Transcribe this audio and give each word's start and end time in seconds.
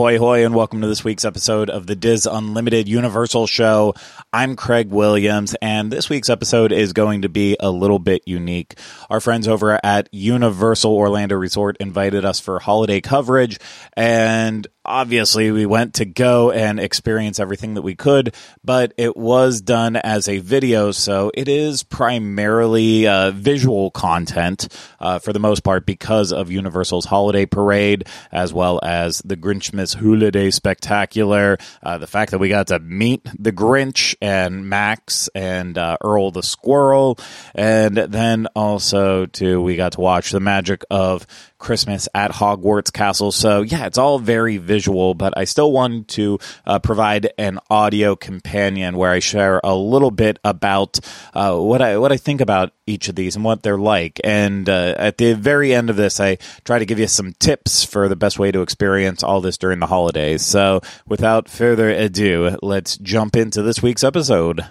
Ahoy, 0.00 0.16
hoy, 0.16 0.46
and 0.46 0.54
welcome 0.54 0.80
to 0.80 0.86
this 0.86 1.04
week's 1.04 1.26
episode 1.26 1.68
of 1.68 1.86
the 1.86 1.94
DIS 1.94 2.24
Unlimited 2.24 2.88
Universal 2.88 3.46
Show. 3.48 3.92
I'm 4.32 4.56
Craig 4.56 4.88
Williams, 4.88 5.54
and 5.60 5.92
this 5.92 6.08
week's 6.08 6.30
episode 6.30 6.72
is 6.72 6.94
going 6.94 7.20
to 7.20 7.28
be 7.28 7.54
a 7.60 7.70
little 7.70 7.98
bit 7.98 8.22
unique. 8.24 8.78
Our 9.10 9.20
friends 9.20 9.46
over 9.46 9.78
at 9.84 10.08
Universal 10.10 10.94
Orlando 10.94 11.36
Resort 11.36 11.76
invited 11.80 12.24
us 12.24 12.40
for 12.40 12.60
holiday 12.60 13.02
coverage, 13.02 13.58
and 13.94 14.66
obviously 14.86 15.50
we 15.50 15.66
went 15.66 15.94
to 15.94 16.06
go 16.06 16.50
and 16.50 16.80
experience 16.80 17.38
everything 17.38 17.74
that 17.74 17.82
we 17.82 17.94
could, 17.94 18.34
but 18.64 18.94
it 18.96 19.18
was 19.18 19.60
done 19.60 19.96
as 19.96 20.28
a 20.28 20.38
video, 20.38 20.92
so 20.92 21.30
it 21.34 21.46
is 21.46 21.82
primarily 21.82 23.06
uh, 23.06 23.32
visual 23.32 23.90
content 23.90 24.74
uh, 24.98 25.18
for 25.18 25.34
the 25.34 25.38
most 25.38 25.62
part 25.62 25.84
because 25.84 26.32
of 26.32 26.50
Universal's 26.50 27.04
holiday 27.04 27.44
parade, 27.44 28.06
as 28.32 28.52
well 28.54 28.80
as 28.82 29.20
the 29.26 29.36
Grinchmas 29.36 29.89
Holiday 29.94 30.50
Spectacular. 30.50 31.58
Uh, 31.82 31.98
the 31.98 32.06
fact 32.06 32.30
that 32.30 32.38
we 32.38 32.48
got 32.48 32.68
to 32.68 32.78
meet 32.78 33.26
the 33.38 33.52
Grinch 33.52 34.14
and 34.20 34.68
Max 34.68 35.28
and 35.34 35.76
uh, 35.76 35.96
Earl 36.02 36.30
the 36.30 36.42
Squirrel, 36.42 37.18
and 37.54 37.96
then 37.96 38.46
also 38.54 39.26
too 39.26 39.62
we 39.62 39.76
got 39.76 39.92
to 39.92 40.00
watch 40.00 40.30
the 40.30 40.40
magic 40.40 40.84
of 40.90 41.26
Christmas 41.58 42.08
at 42.14 42.32
Hogwarts 42.32 42.92
Castle. 42.92 43.30
So 43.30 43.62
yeah, 43.62 43.86
it's 43.86 43.98
all 43.98 44.18
very 44.18 44.56
visual, 44.56 45.14
but 45.14 45.34
I 45.36 45.44
still 45.44 45.70
want 45.70 46.08
to 46.08 46.38
uh, 46.66 46.78
provide 46.80 47.32
an 47.38 47.60
audio 47.70 48.16
companion 48.16 48.96
where 48.96 49.10
I 49.10 49.20
share 49.20 49.60
a 49.62 49.74
little 49.74 50.10
bit 50.10 50.38
about 50.42 50.98
uh, 51.34 51.56
what 51.56 51.82
I 51.82 51.98
what 51.98 52.10
I 52.10 52.16
think 52.16 52.40
about 52.40 52.72
each 52.86 53.08
of 53.08 53.14
these 53.14 53.36
and 53.36 53.44
what 53.44 53.62
they're 53.62 53.78
like. 53.78 54.20
And 54.24 54.68
uh, 54.68 54.94
at 54.98 55.18
the 55.18 55.34
very 55.34 55.72
end 55.72 55.90
of 55.90 55.96
this, 55.96 56.18
I 56.18 56.38
try 56.64 56.78
to 56.78 56.86
give 56.86 56.98
you 56.98 57.06
some 57.06 57.34
tips 57.38 57.84
for 57.84 58.08
the 58.08 58.16
best 58.16 58.38
way 58.38 58.50
to 58.50 58.62
experience 58.62 59.22
all 59.22 59.40
this 59.40 59.56
during 59.56 59.69
the 59.78 59.86
holidays. 59.86 60.44
So 60.44 60.80
without 61.06 61.48
further 61.48 61.88
ado, 61.90 62.56
let's 62.62 62.98
jump 62.98 63.36
into 63.36 63.62
this 63.62 63.80
week's 63.80 64.02
episode. 64.02 64.66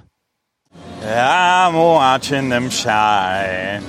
I'm 1.01 1.75
watching 1.75 2.49
them 2.49 2.69
shine. 2.69 3.83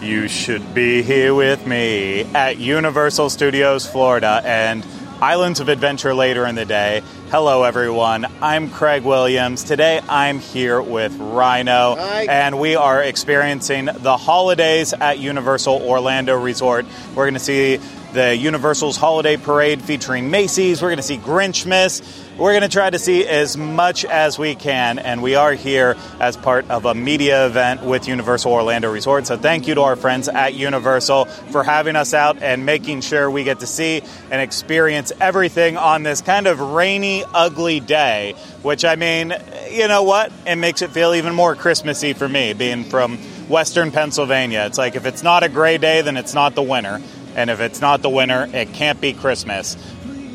You 0.00 0.28
should 0.28 0.74
be 0.74 1.02
here 1.02 1.34
with 1.34 1.66
me 1.66 2.22
at 2.34 2.56
Universal 2.58 3.30
Studios 3.30 3.86
Florida 3.86 4.40
and 4.44 4.86
Islands 5.20 5.58
of 5.58 5.68
Adventure 5.68 6.14
later 6.14 6.46
in 6.46 6.54
the 6.54 6.64
day. 6.64 7.02
Hello, 7.30 7.64
everyone. 7.64 8.24
I'm 8.40 8.70
Craig 8.70 9.02
Williams. 9.02 9.64
Today 9.64 10.00
I'm 10.08 10.38
here 10.38 10.80
with 10.80 11.14
Rhino, 11.18 11.96
Hi. 11.98 12.22
and 12.30 12.58
we 12.60 12.76
are 12.76 13.02
experiencing 13.02 13.86
the 13.86 14.16
holidays 14.16 14.92
at 14.94 15.18
Universal 15.18 15.82
Orlando 15.82 16.40
Resort. 16.40 16.86
We're 17.16 17.24
going 17.24 17.34
to 17.34 17.40
see 17.40 17.80
the 18.12 18.34
Universal's 18.34 18.96
Holiday 18.96 19.36
Parade 19.36 19.82
featuring 19.82 20.30
Macy's. 20.30 20.80
We're 20.80 20.88
going 20.88 20.96
to 20.98 21.02
see 21.02 21.18
Grinchmas. 21.18 22.02
We're 22.38 22.52
going 22.52 22.62
to 22.62 22.68
try 22.68 22.88
to 22.88 22.98
see 22.98 23.26
as 23.26 23.56
much 23.56 24.04
as 24.04 24.38
we 24.38 24.54
can, 24.54 24.98
and 24.98 25.22
we 25.22 25.34
are 25.34 25.52
here 25.52 25.96
as 26.20 26.36
part 26.36 26.70
of 26.70 26.84
a 26.84 26.94
media 26.94 27.46
event 27.46 27.82
with 27.82 28.06
Universal 28.06 28.52
Orlando 28.52 28.90
Resort. 28.90 29.26
So, 29.26 29.36
thank 29.36 29.66
you 29.66 29.74
to 29.74 29.82
our 29.82 29.96
friends 29.96 30.28
at 30.28 30.54
Universal 30.54 31.24
for 31.24 31.64
having 31.64 31.96
us 31.96 32.14
out 32.14 32.40
and 32.42 32.64
making 32.64 33.00
sure 33.00 33.30
we 33.30 33.44
get 33.44 33.60
to 33.60 33.66
see 33.66 34.02
and 34.30 34.40
experience 34.40 35.12
everything 35.20 35.76
on 35.76 36.04
this 36.04 36.22
kind 36.22 36.46
of 36.46 36.60
rainy, 36.60 37.24
ugly 37.34 37.80
day. 37.80 38.34
Which, 38.62 38.84
I 38.84 38.94
mean, 38.96 39.34
you 39.70 39.88
know 39.88 40.04
what? 40.04 40.32
It 40.46 40.56
makes 40.56 40.80
it 40.82 40.90
feel 40.90 41.14
even 41.14 41.34
more 41.34 41.54
Christmassy 41.56 42.12
for 42.12 42.28
me, 42.28 42.52
being 42.52 42.84
from 42.84 43.18
Western 43.48 43.90
Pennsylvania. 43.90 44.64
It's 44.66 44.78
like 44.78 44.94
if 44.94 45.06
it's 45.06 45.22
not 45.22 45.42
a 45.42 45.48
gray 45.48 45.78
day, 45.78 46.02
then 46.02 46.16
it's 46.16 46.34
not 46.34 46.54
the 46.54 46.62
winter. 46.62 47.00
And 47.34 47.50
if 47.50 47.60
it's 47.60 47.80
not 47.80 48.02
the 48.02 48.10
winner, 48.10 48.48
it 48.52 48.72
can't 48.72 49.00
be 49.00 49.12
Christmas. 49.12 49.76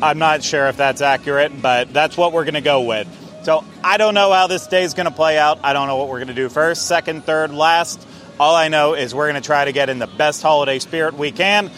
I'm 0.02 0.18
not 0.18 0.42
sure 0.42 0.66
if 0.68 0.76
that's 0.76 1.00
accurate, 1.00 1.60
but 1.60 1.92
that's 1.92 2.16
what 2.16 2.32
we're 2.32 2.44
going 2.44 2.54
to 2.54 2.60
go 2.60 2.82
with. 2.82 3.08
So 3.44 3.64
I 3.82 3.98
don't 3.98 4.14
know 4.14 4.32
how 4.32 4.46
this 4.46 4.66
day 4.66 4.84
is 4.84 4.94
going 4.94 5.06
to 5.06 5.12
play 5.12 5.38
out. 5.38 5.60
I 5.62 5.72
don't 5.72 5.86
know 5.86 5.96
what 5.96 6.08
we're 6.08 6.18
going 6.18 6.28
to 6.28 6.34
do 6.34 6.48
first, 6.48 6.86
second, 6.88 7.24
third, 7.24 7.52
last. 7.52 8.06
All 8.40 8.56
I 8.56 8.68
know 8.68 8.94
is 8.94 9.14
we're 9.14 9.30
going 9.30 9.40
to 9.40 9.46
try 9.46 9.64
to 9.64 9.72
get 9.72 9.90
in 9.90 9.98
the 9.98 10.06
best 10.06 10.42
holiday 10.42 10.78
spirit 10.78 11.14
we 11.14 11.30
can. 11.30 11.70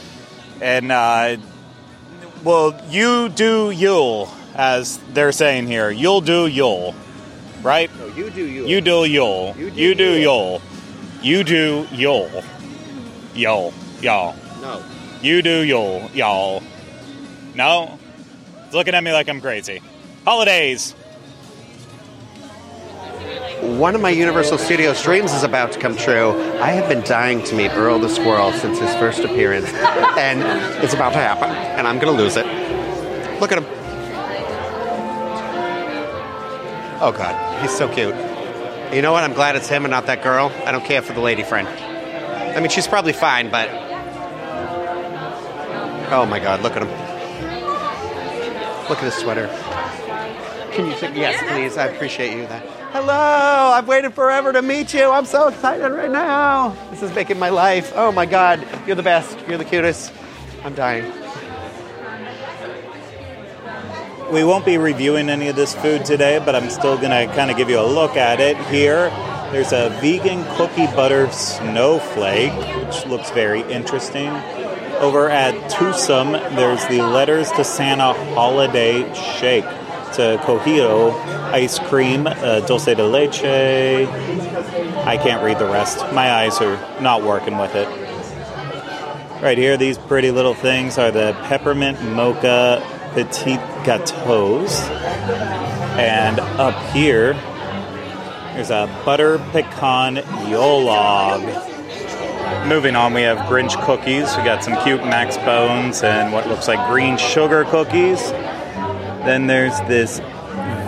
And, 0.60 0.90
uh, 0.90 1.36
well, 2.44 2.80
you 2.88 3.28
do 3.28 3.70
Yule, 3.70 4.28
as 4.54 4.98
they're 5.12 5.32
saying 5.32 5.66
here. 5.66 5.90
You'll 5.90 6.20
do 6.20 6.46
Yule, 6.46 6.94
right? 7.62 7.94
No, 7.98 8.06
you 8.06 8.30
do 8.30 8.44
you. 8.44 8.66
You 8.66 8.80
do 8.80 9.04
Yule. 9.04 9.54
You 9.58 9.70
do 9.70 9.80
You 9.82 9.94
do 9.94 10.04
Yule. 10.04 10.20
Yule. 10.20 10.62
You 11.22 11.44
do 11.44 11.86
Yule. 11.92 12.44
Yule. 13.34 13.74
Y'all. 14.00 14.36
No. 14.62 14.82
You 15.22 15.42
do 15.42 15.62
Yule. 15.62 16.10
Y'all. 16.14 16.62
No? 17.54 17.98
It's 18.64 18.74
looking 18.74 18.94
at 18.94 19.02
me 19.02 19.12
like 19.12 19.28
I'm 19.28 19.40
crazy. 19.40 19.80
Holidays. 20.24 20.92
One 23.62 23.94
of 23.94 24.00
my 24.00 24.10
Universal 24.10 24.58
Studios 24.58 25.02
dreams 25.02 25.32
is 25.32 25.42
about 25.42 25.72
to 25.72 25.78
come 25.78 25.96
true. 25.96 26.30
I 26.60 26.70
have 26.70 26.88
been 26.88 27.02
dying 27.02 27.42
to 27.44 27.54
meet 27.54 27.70
Earl 27.72 27.98
the 27.98 28.08
Squirrel 28.08 28.52
since 28.52 28.78
his 28.78 28.94
first 28.96 29.20
appearance, 29.20 29.66
and 29.72 30.42
it's 30.84 30.94
about 30.94 31.14
to 31.14 31.18
happen, 31.18 31.50
and 31.50 31.86
I'm 31.86 31.98
going 31.98 32.14
to 32.14 32.22
lose 32.22 32.36
it. 32.36 32.46
Look 33.40 33.52
at 33.52 33.58
him. 33.58 33.66
Oh, 37.00 37.12
God. 37.16 37.62
He's 37.62 37.76
so 37.76 37.88
cute. 37.88 38.14
You 38.94 39.02
know 39.02 39.12
what? 39.12 39.24
I'm 39.24 39.32
glad 39.32 39.56
it's 39.56 39.68
him 39.68 39.84
and 39.84 39.90
not 39.90 40.06
that 40.06 40.22
girl. 40.22 40.52
I 40.64 40.72
don't 40.72 40.84
care 40.84 41.02
for 41.02 41.12
the 41.12 41.20
lady 41.20 41.42
friend. 41.42 41.66
I 41.66 42.60
mean, 42.60 42.70
she's 42.70 42.86
probably 42.86 43.12
fine, 43.12 43.50
but. 43.50 43.85
Oh, 46.08 46.26
my 46.26 46.38
God. 46.38 46.62
Look 46.62 46.76
at 46.76 46.82
him. 46.82 46.88
Look 48.88 48.98
at 48.98 49.04
his 49.04 49.14
sweater. 49.14 49.48
Can 50.72 50.86
you 50.86 50.96
say 50.96 51.14
yes, 51.16 51.42
please? 51.50 51.76
I 51.76 51.86
appreciate 51.86 52.36
you. 52.36 52.46
That. 52.46 52.62
Hello, 52.92 53.12
I've 53.12 53.88
waited 53.88 54.14
forever 54.14 54.52
to 54.52 54.62
meet 54.62 54.94
you. 54.94 55.10
I'm 55.10 55.24
so 55.24 55.48
excited 55.48 55.88
right 55.88 56.10
now. 56.10 56.76
This 56.90 57.02
is 57.02 57.14
making 57.14 57.38
my 57.38 57.48
life. 57.48 57.92
Oh 57.96 58.12
my 58.12 58.26
God, 58.26 58.66
you're 58.86 58.94
the 58.94 59.02
best. 59.02 59.36
You're 59.48 59.58
the 59.58 59.64
cutest. 59.64 60.12
I'm 60.64 60.74
dying. 60.74 61.10
We 64.32 64.44
won't 64.44 64.64
be 64.64 64.76
reviewing 64.78 65.30
any 65.30 65.48
of 65.48 65.56
this 65.56 65.74
food 65.74 66.04
today, 66.04 66.40
but 66.44 66.54
I'm 66.54 66.70
still 66.70 66.96
going 66.96 67.10
to 67.10 67.32
kind 67.34 67.50
of 67.50 67.56
give 67.56 67.70
you 67.70 67.80
a 67.80 67.86
look 67.86 68.16
at 68.16 68.40
it 68.40 68.56
here. 68.66 69.10
There's 69.52 69.72
a 69.72 69.90
vegan 70.00 70.44
cookie 70.56 70.86
butter 70.86 71.30
snowflake, 71.30 72.52
which 72.84 73.06
looks 73.06 73.30
very 73.30 73.62
interesting. 73.72 74.28
Over 75.00 75.28
at 75.28 75.70
Toothsome, 75.70 76.32
there's 76.32 76.84
the 76.86 77.02
Letters 77.02 77.52
to 77.52 77.64
Santa 77.64 78.14
Holiday 78.34 79.12
Shake. 79.14 79.64
It's 80.08 80.18
a 80.18 80.38
coquito 80.38 81.12
ice 81.52 81.78
cream, 81.78 82.26
uh, 82.26 82.60
dulce 82.60 82.86
de 82.86 83.06
leche. 83.06 83.44
I 83.44 85.18
can't 85.18 85.44
read 85.44 85.58
the 85.58 85.66
rest. 85.66 85.98
My 86.14 86.32
eyes 86.32 86.60
are 86.62 86.76
not 87.02 87.22
working 87.22 87.58
with 87.58 87.74
it. 87.74 87.86
Right 89.42 89.58
here, 89.58 89.76
these 89.76 89.98
pretty 89.98 90.30
little 90.30 90.54
things 90.54 90.96
are 90.96 91.10
the 91.10 91.36
peppermint 91.44 92.02
mocha 92.02 92.82
petit 93.12 93.56
gâteaux. 93.84 94.66
And 95.98 96.40
up 96.40 96.74
here, 96.94 97.34
there's 98.54 98.70
a 98.70 98.86
butter 99.04 99.38
pecan 99.52 100.16
yule 100.48 100.84
log. 100.84 101.75
Moving 102.66 102.94
on, 102.96 103.12
we 103.12 103.22
have 103.22 103.38
Grinch 103.48 103.80
cookies. 103.84 104.36
We 104.36 104.44
got 104.44 104.62
some 104.62 104.82
cute 104.84 105.02
Max 105.04 105.36
Bones 105.38 106.02
and 106.02 106.32
what 106.32 106.46
looks 106.48 106.68
like 106.68 106.88
green 106.88 107.16
sugar 107.16 107.64
cookies. 107.64 108.20
Then 109.24 109.46
there's 109.46 109.78
this 109.88 110.20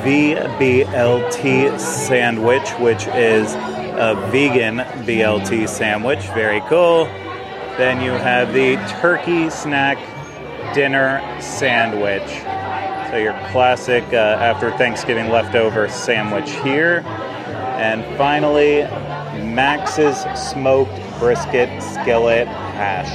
VBLT 0.02 1.78
sandwich, 1.81 2.69
which 2.78 3.06
is 3.08 3.55
a 3.55 4.14
vegan 4.31 4.78
BLT 5.05 5.69
sandwich. 5.69 6.20
Very 6.28 6.60
cool. 6.62 7.05
Then 7.76 8.00
you 8.02 8.12
have 8.12 8.52
the 8.52 8.76
turkey 9.00 9.50
snack 9.50 9.99
dinner 10.75 11.20
sandwich. 11.40 12.28
So 13.11 13.16
your 13.16 13.32
classic 13.50 14.04
uh, 14.12 14.16
after 14.16 14.70
Thanksgiving 14.78 15.28
leftover 15.31 15.88
sandwich 15.88 16.50
here. 16.62 17.02
And 17.78 18.04
finally, 18.16 18.82
Max's 19.44 20.19
smoked 20.50 21.00
brisket 21.19 21.82
skillet 21.82 22.48
hash. 22.48 23.08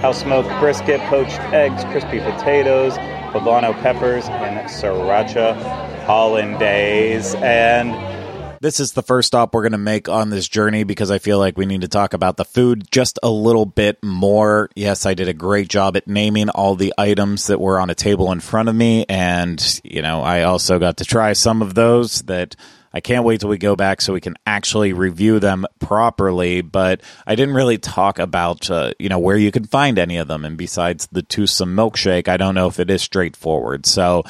House 0.00 0.20
smoked 0.20 0.48
brisket, 0.60 1.00
poached 1.08 1.40
eggs, 1.52 1.82
crispy 1.86 2.20
potatoes, 2.20 2.96
poblano 3.32 3.72
peppers, 3.82 4.26
and 4.26 4.68
sriracha 4.70 5.56
hollandaise. 6.04 7.34
And 7.34 8.16
this 8.60 8.80
is 8.80 8.92
the 8.92 9.02
first 9.02 9.26
stop 9.26 9.52
we're 9.52 9.62
going 9.62 9.72
to 9.72 9.78
make 9.78 10.08
on 10.08 10.30
this 10.30 10.48
journey 10.48 10.84
because 10.84 11.10
I 11.10 11.18
feel 11.18 11.38
like 11.38 11.58
we 11.58 11.66
need 11.66 11.80
to 11.80 11.88
talk 11.88 12.14
about 12.14 12.36
the 12.36 12.44
food 12.44 12.90
just 12.90 13.18
a 13.22 13.30
little 13.30 13.66
bit 13.66 14.02
more. 14.02 14.70
Yes, 14.76 15.04
I 15.04 15.14
did 15.14 15.28
a 15.28 15.34
great 15.34 15.68
job 15.68 15.96
at 15.96 16.06
naming 16.06 16.48
all 16.48 16.76
the 16.76 16.94
items 16.96 17.48
that 17.48 17.60
were 17.60 17.80
on 17.80 17.90
a 17.90 17.94
table 17.94 18.32
in 18.32 18.40
front 18.40 18.68
of 18.68 18.74
me. 18.74 19.04
And, 19.08 19.80
you 19.82 20.00
know, 20.02 20.22
I 20.22 20.44
also 20.44 20.78
got 20.78 20.98
to 20.98 21.04
try 21.04 21.32
some 21.32 21.60
of 21.60 21.74
those 21.74 22.22
that 22.22 22.56
I 22.96 23.00
can't 23.00 23.24
wait 23.24 23.40
till 23.40 23.50
we 23.50 23.58
go 23.58 23.76
back 23.76 24.00
so 24.00 24.14
we 24.14 24.22
can 24.22 24.36
actually 24.46 24.94
review 24.94 25.38
them 25.38 25.66
properly. 25.80 26.62
But 26.62 27.02
I 27.26 27.34
didn't 27.34 27.54
really 27.54 27.76
talk 27.76 28.18
about, 28.18 28.70
uh, 28.70 28.92
you 28.98 29.10
know, 29.10 29.18
where 29.18 29.36
you 29.36 29.52
can 29.52 29.64
find 29.64 29.98
any 29.98 30.16
of 30.16 30.28
them. 30.28 30.46
And 30.46 30.56
besides 30.56 31.06
the 31.12 31.20
Toothsome 31.20 31.76
Milkshake, 31.76 32.26
I 32.26 32.38
don't 32.38 32.54
know 32.54 32.68
if 32.68 32.80
it 32.80 32.88
is 32.88 33.02
straightforward. 33.02 33.84
So 33.84 34.24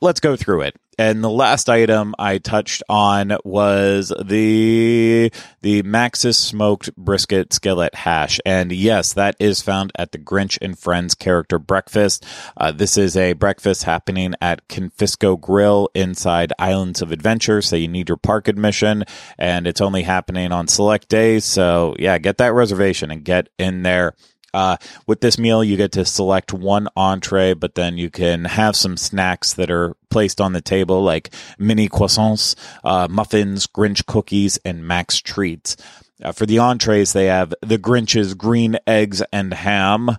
let's 0.00 0.20
go 0.20 0.36
through 0.36 0.62
it. 0.62 0.76
And 0.98 1.22
the 1.22 1.30
last 1.30 1.68
item 1.68 2.14
I 2.18 2.38
touched 2.38 2.82
on 2.88 3.36
was 3.44 4.14
the 4.24 5.30
the 5.60 5.82
Max's 5.82 6.38
smoked 6.38 6.94
brisket 6.96 7.52
skillet 7.52 7.94
hash. 7.94 8.40
And 8.46 8.72
yes, 8.72 9.12
that 9.12 9.36
is 9.38 9.60
found 9.60 9.92
at 9.96 10.12
the 10.12 10.18
Grinch 10.18 10.56
and 10.62 10.78
Friends 10.78 11.14
character 11.14 11.58
breakfast. 11.58 12.24
Uh, 12.56 12.72
this 12.72 12.96
is 12.96 13.14
a 13.14 13.34
breakfast 13.34 13.82
happening 13.82 14.34
at 14.40 14.66
Confisco 14.68 15.38
Grill 15.38 15.90
inside 15.94 16.54
Islands 16.58 17.02
of 17.02 17.12
Adventure. 17.12 17.60
So 17.60 17.76
you 17.76 17.88
need 17.88 18.08
your 18.08 18.16
park 18.16 18.48
admission, 18.48 19.04
and 19.36 19.66
it's 19.66 19.82
only 19.82 20.02
happening 20.02 20.50
on 20.50 20.66
select 20.66 21.08
days. 21.08 21.44
So 21.44 21.94
yeah, 21.98 22.16
get 22.16 22.38
that 22.38 22.54
reservation 22.54 23.10
and 23.10 23.22
get 23.22 23.50
in 23.58 23.82
there. 23.82 24.14
Uh, 24.56 24.78
with 25.06 25.20
this 25.20 25.38
meal, 25.38 25.62
you 25.62 25.76
get 25.76 25.92
to 25.92 26.02
select 26.02 26.50
one 26.50 26.88
entree, 26.96 27.52
but 27.52 27.74
then 27.74 27.98
you 27.98 28.08
can 28.08 28.46
have 28.46 28.74
some 28.74 28.96
snacks 28.96 29.52
that 29.52 29.70
are 29.70 29.94
placed 30.08 30.40
on 30.40 30.54
the 30.54 30.62
table, 30.62 31.02
like 31.02 31.28
mini 31.58 31.90
croissants, 31.90 32.54
uh, 32.82 33.06
muffins, 33.10 33.66
Grinch 33.66 34.06
cookies, 34.06 34.58
and 34.64 34.88
Max 34.88 35.20
treats. 35.20 35.76
Uh, 36.22 36.32
for 36.32 36.46
the 36.46 36.58
entrees, 36.58 37.12
they 37.12 37.26
have 37.26 37.52
the 37.60 37.76
Grinch's 37.76 38.32
green 38.32 38.78
eggs 38.86 39.22
and 39.30 39.52
ham 39.52 40.16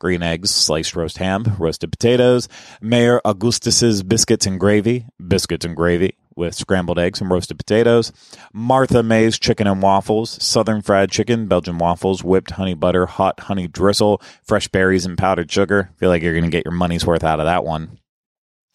green 0.00 0.22
eggs, 0.22 0.50
sliced 0.50 0.96
roast 0.96 1.18
ham, 1.18 1.44
roasted 1.58 1.92
potatoes, 1.92 2.48
Mayor 2.80 3.20
Augustus's 3.24 4.02
biscuits 4.02 4.46
and 4.46 4.58
gravy, 4.58 5.06
biscuits 5.24 5.64
and 5.64 5.76
gravy 5.76 6.16
with 6.34 6.54
scrambled 6.54 6.98
eggs 6.98 7.20
and 7.20 7.30
roasted 7.30 7.58
potatoes, 7.58 8.10
Martha 8.52 9.02
May's 9.02 9.38
chicken 9.38 9.66
and 9.66 9.82
waffles, 9.82 10.42
southern 10.42 10.80
fried 10.82 11.10
chicken, 11.10 11.46
Belgian 11.46 11.78
waffles, 11.78 12.24
whipped 12.24 12.52
honey 12.52 12.74
butter, 12.74 13.06
hot 13.06 13.38
honey 13.40 13.68
drizzle, 13.68 14.20
fresh 14.42 14.66
berries 14.68 15.04
and 15.04 15.18
powdered 15.18 15.52
sugar. 15.52 15.90
Feel 15.98 16.08
like 16.08 16.22
you're 16.22 16.32
going 16.32 16.44
to 16.44 16.50
get 16.50 16.64
your 16.64 16.72
money's 16.72 17.06
worth 17.06 17.22
out 17.22 17.38
of 17.38 17.46
that 17.46 17.64
one. 17.64 17.98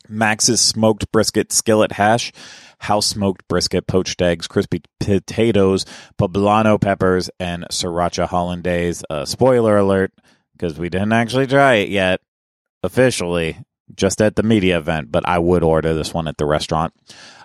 Max's 0.07 0.61
smoked 0.61 1.11
brisket 1.11 1.51
skillet 1.51 1.93
hash, 1.93 2.31
house 2.79 3.07
smoked 3.07 3.47
brisket, 3.47 3.87
poached 3.87 4.21
eggs, 4.21 4.47
crispy 4.47 4.83
potatoes, 4.99 5.85
poblano 6.19 6.79
peppers, 6.79 7.31
and 7.39 7.65
sriracha 7.71 8.27
hollandaise. 8.27 9.03
Uh, 9.09 9.25
spoiler 9.25 9.77
alert, 9.77 10.11
because 10.57 10.79
we 10.79 10.89
didn't 10.89 11.13
actually 11.13 11.47
try 11.47 11.75
it 11.75 11.89
yet 11.89 12.21
officially 12.83 13.57
just 13.93 14.21
at 14.21 14.35
the 14.35 14.43
media 14.43 14.77
event, 14.77 15.11
but 15.11 15.27
I 15.27 15.37
would 15.37 15.63
order 15.63 15.93
this 15.93 16.13
one 16.13 16.27
at 16.27 16.37
the 16.37 16.45
restaurant. 16.45 16.93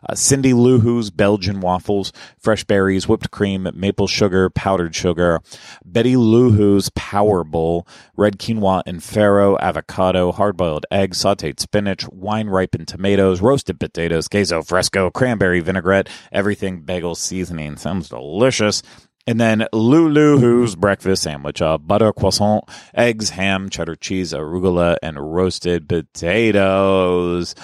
Uh, 0.08 0.14
Cindy 0.14 0.54
Lou 0.54 0.80
Who's 0.80 1.10
Belgian 1.10 1.60
waffles, 1.60 2.12
fresh 2.38 2.64
berries, 2.64 3.06
whipped 3.06 3.30
cream, 3.30 3.68
maple 3.74 4.06
sugar, 4.06 4.48
powdered 4.48 4.94
sugar. 4.94 5.40
Betty 5.84 6.16
Lou 6.16 6.50
Who's 6.52 6.88
Power 6.94 7.44
Bowl, 7.44 7.86
red 8.16 8.38
quinoa 8.38 8.82
and 8.86 9.00
farro, 9.00 9.58
avocado, 9.60 10.32
hard 10.32 10.56
boiled 10.56 10.86
egg, 10.90 11.12
sauteed 11.12 11.60
spinach, 11.60 12.08
wine 12.08 12.48
ripened 12.48 12.88
tomatoes, 12.88 13.42
roasted 13.42 13.78
potatoes, 13.78 14.28
queso 14.28 14.62
fresco, 14.62 15.10
cranberry 15.10 15.60
vinaigrette, 15.60 16.08
everything 16.32 16.80
bagel 16.80 17.14
seasoning. 17.14 17.76
Sounds 17.76 18.08
delicious. 18.08 18.82
And 19.30 19.38
then 19.38 19.68
Lulu 19.72 20.38
Who's 20.38 20.74
breakfast 20.74 21.22
sandwich, 21.22 21.62
uh, 21.62 21.78
butter 21.78 22.12
croissant, 22.12 22.64
eggs, 22.92 23.30
ham, 23.30 23.70
cheddar 23.70 23.94
cheese, 23.94 24.32
arugula, 24.32 24.96
and 25.04 25.16
roasted 25.16 25.88
potatoes. 25.88 27.54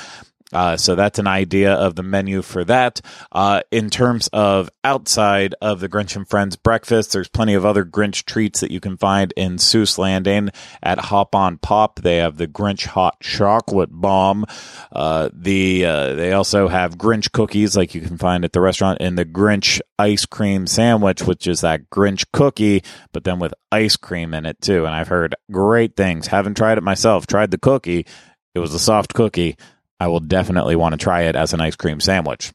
Uh, 0.56 0.74
so 0.74 0.94
that's 0.94 1.18
an 1.18 1.26
idea 1.26 1.74
of 1.74 1.96
the 1.96 2.02
menu 2.02 2.40
for 2.40 2.64
that. 2.64 3.02
Uh, 3.30 3.60
in 3.70 3.90
terms 3.90 4.26
of 4.32 4.70
outside 4.84 5.54
of 5.60 5.80
the 5.80 5.88
Grinch 5.88 6.16
and 6.16 6.26
Friends 6.26 6.56
breakfast, 6.56 7.12
there's 7.12 7.28
plenty 7.28 7.52
of 7.52 7.66
other 7.66 7.84
Grinch 7.84 8.24
treats 8.24 8.60
that 8.60 8.70
you 8.70 8.80
can 8.80 8.96
find 8.96 9.34
in 9.36 9.56
Seuss 9.56 9.98
Landing 9.98 10.48
at 10.82 10.98
Hop 10.98 11.34
on 11.34 11.58
Pop. 11.58 12.00
They 12.00 12.16
have 12.16 12.38
the 12.38 12.46
Grinch 12.46 12.86
hot 12.86 13.20
chocolate 13.20 13.90
bomb. 13.92 14.46
Uh, 14.90 15.28
the 15.30 15.84
uh, 15.84 16.14
they 16.14 16.32
also 16.32 16.68
have 16.68 16.96
Grinch 16.96 17.32
cookies 17.32 17.76
like 17.76 17.94
you 17.94 18.00
can 18.00 18.16
find 18.16 18.42
at 18.42 18.54
the 18.54 18.62
restaurant, 18.62 18.96
and 19.02 19.18
the 19.18 19.26
Grinch 19.26 19.78
ice 19.98 20.24
cream 20.24 20.66
sandwich, 20.66 21.22
which 21.22 21.46
is 21.46 21.60
that 21.60 21.90
Grinch 21.90 22.24
cookie, 22.32 22.82
but 23.12 23.24
then 23.24 23.38
with 23.38 23.52
ice 23.70 23.96
cream 23.96 24.32
in 24.32 24.46
it 24.46 24.58
too. 24.62 24.86
And 24.86 24.94
I've 24.94 25.08
heard 25.08 25.34
great 25.52 25.96
things. 25.96 26.28
Haven't 26.28 26.56
tried 26.56 26.78
it 26.78 26.82
myself. 26.82 27.26
Tried 27.26 27.50
the 27.50 27.58
cookie. 27.58 28.06
It 28.54 28.60
was 28.60 28.72
a 28.72 28.78
soft 28.78 29.12
cookie 29.12 29.58
I 29.98 30.08
will 30.08 30.20
definitely 30.20 30.76
want 30.76 30.92
to 30.92 30.98
try 30.98 31.22
it 31.22 31.36
as 31.36 31.52
an 31.52 31.60
ice 31.60 31.76
cream 31.76 32.00
sandwich. 32.00 32.52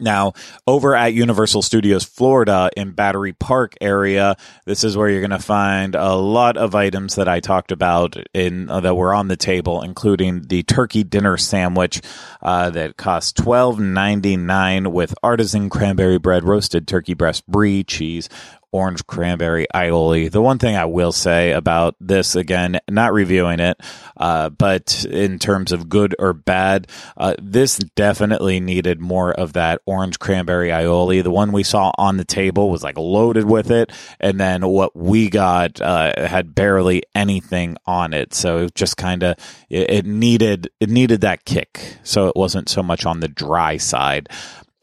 Now, 0.00 0.32
over 0.66 0.96
at 0.96 1.12
Universal 1.12 1.62
Studios 1.62 2.04
Florida 2.04 2.70
in 2.76 2.92
Battery 2.92 3.32
Park 3.34 3.74
area, 3.80 4.36
this 4.64 4.82
is 4.82 4.96
where 4.96 5.08
you're 5.08 5.20
going 5.20 5.30
to 5.30 5.38
find 5.38 5.94
a 5.94 6.14
lot 6.14 6.56
of 6.56 6.74
items 6.74 7.16
that 7.16 7.28
I 7.28 7.40
talked 7.40 7.70
about 7.70 8.16
in 8.32 8.70
uh, 8.70 8.80
that 8.80 8.94
were 8.94 9.14
on 9.14 9.28
the 9.28 9.36
table, 9.36 9.82
including 9.82 10.42
the 10.48 10.62
turkey 10.62 11.04
dinner 11.04 11.36
sandwich 11.36 12.00
uh, 12.40 12.70
that 12.70 12.96
costs 12.96 13.32
twelve 13.32 13.78
ninety 13.78 14.36
nine 14.36 14.90
with 14.90 15.14
artisan 15.22 15.68
cranberry 15.68 16.18
bread, 16.18 16.44
roasted 16.44 16.88
turkey 16.88 17.14
breast, 17.14 17.46
brie, 17.46 17.84
cheese, 17.84 18.28
orange 18.72 19.06
cranberry 19.06 19.66
aioli. 19.74 20.30
The 20.30 20.42
one 20.42 20.58
thing 20.58 20.76
I 20.76 20.84
will 20.84 21.12
say 21.12 21.52
about 21.52 21.96
this, 22.00 22.36
again, 22.36 22.80
not 22.88 23.12
reviewing 23.12 23.60
it, 23.60 23.80
uh, 24.16 24.50
but 24.50 25.04
in 25.04 25.38
terms 25.38 25.72
of 25.72 25.88
good 25.88 26.14
or 26.18 26.32
bad, 26.32 26.86
uh, 27.16 27.34
this 27.40 27.78
definitely 27.96 28.60
needed 28.60 29.00
more 29.00 29.32
of 29.32 29.54
that 29.54 29.80
orange 29.86 30.18
cranberry 30.18 30.68
aioli. 30.68 31.22
The 31.22 31.30
one 31.30 31.52
we 31.52 31.62
saw 31.62 31.92
on 31.98 32.16
the 32.16 32.24
table 32.24 32.70
was 32.70 32.82
like 32.82 32.98
loaded 32.98 33.44
with 33.44 33.70
it, 33.70 33.90
and 34.20 34.38
then 34.38 34.66
what 34.66 34.94
we 34.94 35.30
got 35.30 35.80
uh, 35.80 36.26
had 36.26 36.54
barely 36.54 37.02
anything 37.14 37.76
on 37.86 38.12
it. 38.12 38.34
So 38.34 38.64
it 38.64 38.74
just 38.74 38.96
kind 38.96 39.22
of 39.22 39.36
it, 39.68 39.90
it 39.90 40.06
needed 40.06 40.70
it 40.80 40.88
needed 40.88 41.22
that 41.22 41.44
kick. 41.44 41.98
So 42.02 42.28
it 42.28 42.36
wasn't 42.36 42.68
so 42.68 42.82
much 42.82 43.06
on 43.06 43.20
the 43.20 43.28
dry 43.28 43.76
side. 43.76 44.28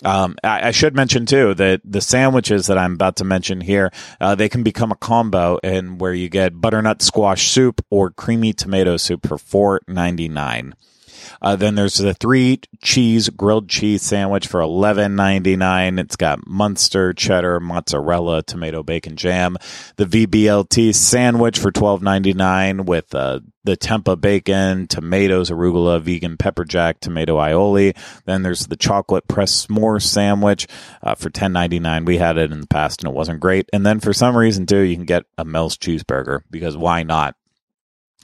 Um, 0.06 0.36
I, 0.44 0.68
I, 0.68 0.72
should 0.72 0.96
mention 0.96 1.26
too 1.26 1.56
that 1.56 1.82
the 1.84 2.02
sandwiches 2.02 2.68
that 2.68 2.78
I'm 2.78 2.94
about 2.94 3.16
to 3.16 3.24
mention 3.24 3.62
here, 3.62 3.92
uh, 4.22 4.36
they 4.36 4.48
can 4.48 4.62
become 4.62 4.92
a 4.92 4.96
combo, 4.96 5.60
and 5.64 6.00
where 6.00 6.14
you 6.14 6.30
get 6.30 6.62
butternut 6.62 7.02
squash 7.02 7.50
soup 7.50 7.84
or 7.90 8.12
creamy 8.12 8.54
tomato 8.54 8.98
soup 8.98 9.28
for 9.28 9.40
four 9.40 9.82
ninety 9.88 10.28
nine. 10.28 10.76
Uh, 11.42 11.56
then 11.56 11.76
there's 11.76 11.98
the 11.98 12.14
three 12.14 12.60
cheese 12.82 13.30
grilled 13.30 13.70
cheese 13.70 14.02
sandwich 14.02 14.48
for 14.48 14.62
eleven 14.62 15.16
ninety 15.16 15.56
nine. 15.56 16.00
It's 16.00 16.16
got 16.16 16.46
Munster, 16.48 17.14
cheddar, 17.14 17.60
mozzarella, 17.60 18.44
tomato, 18.44 18.84
bacon, 18.84 19.16
jam. 19.16 19.58
The 19.96 20.06
VBLT 20.06 20.94
sandwich 20.96 21.60
for 21.60 21.72
twelve 21.72 22.02
ninety 22.02 22.34
nine 22.34 22.86
with 22.86 23.14
uh, 23.16 23.40
the 23.64 23.78
tempeh 23.78 24.20
bacon, 24.20 24.88
tomatoes, 24.88 25.50
arugula, 25.50 26.02
vegan 26.02 26.38
pepper 26.38 26.64
jack, 26.64 27.00
tomato 27.00 27.38
aioli. 27.38 27.96
Then 28.26 28.44
there's 28.44 28.68
the 28.68 28.78
chocolate 28.78 29.28
pressed 29.28 29.68
s'more 29.68 30.02
sandwich 30.02 30.68
uh, 31.04 31.16
for 31.16 31.30
ten 31.30 31.54
ninety 31.54 31.80
nine. 31.80 32.06
We 32.06 32.18
had 32.18 32.38
it 32.38 32.52
in 32.52 32.62
the 32.62 32.68
past 32.68 33.04
and 33.04 33.12
it 33.12 33.16
wasn't 33.16 33.40
great. 33.40 33.70
And 33.74 33.86
then 33.86 34.00
for 34.00 34.14
some 34.14 34.38
reason 34.38 34.66
too, 34.66 34.80
you 34.80 34.96
can 34.96 35.06
get 35.06 35.24
a 35.38 35.46
Mel's 35.46 35.78
cheeseburger 35.78 36.42
because 36.50 36.78
why 36.78 37.04
not? 37.04 37.36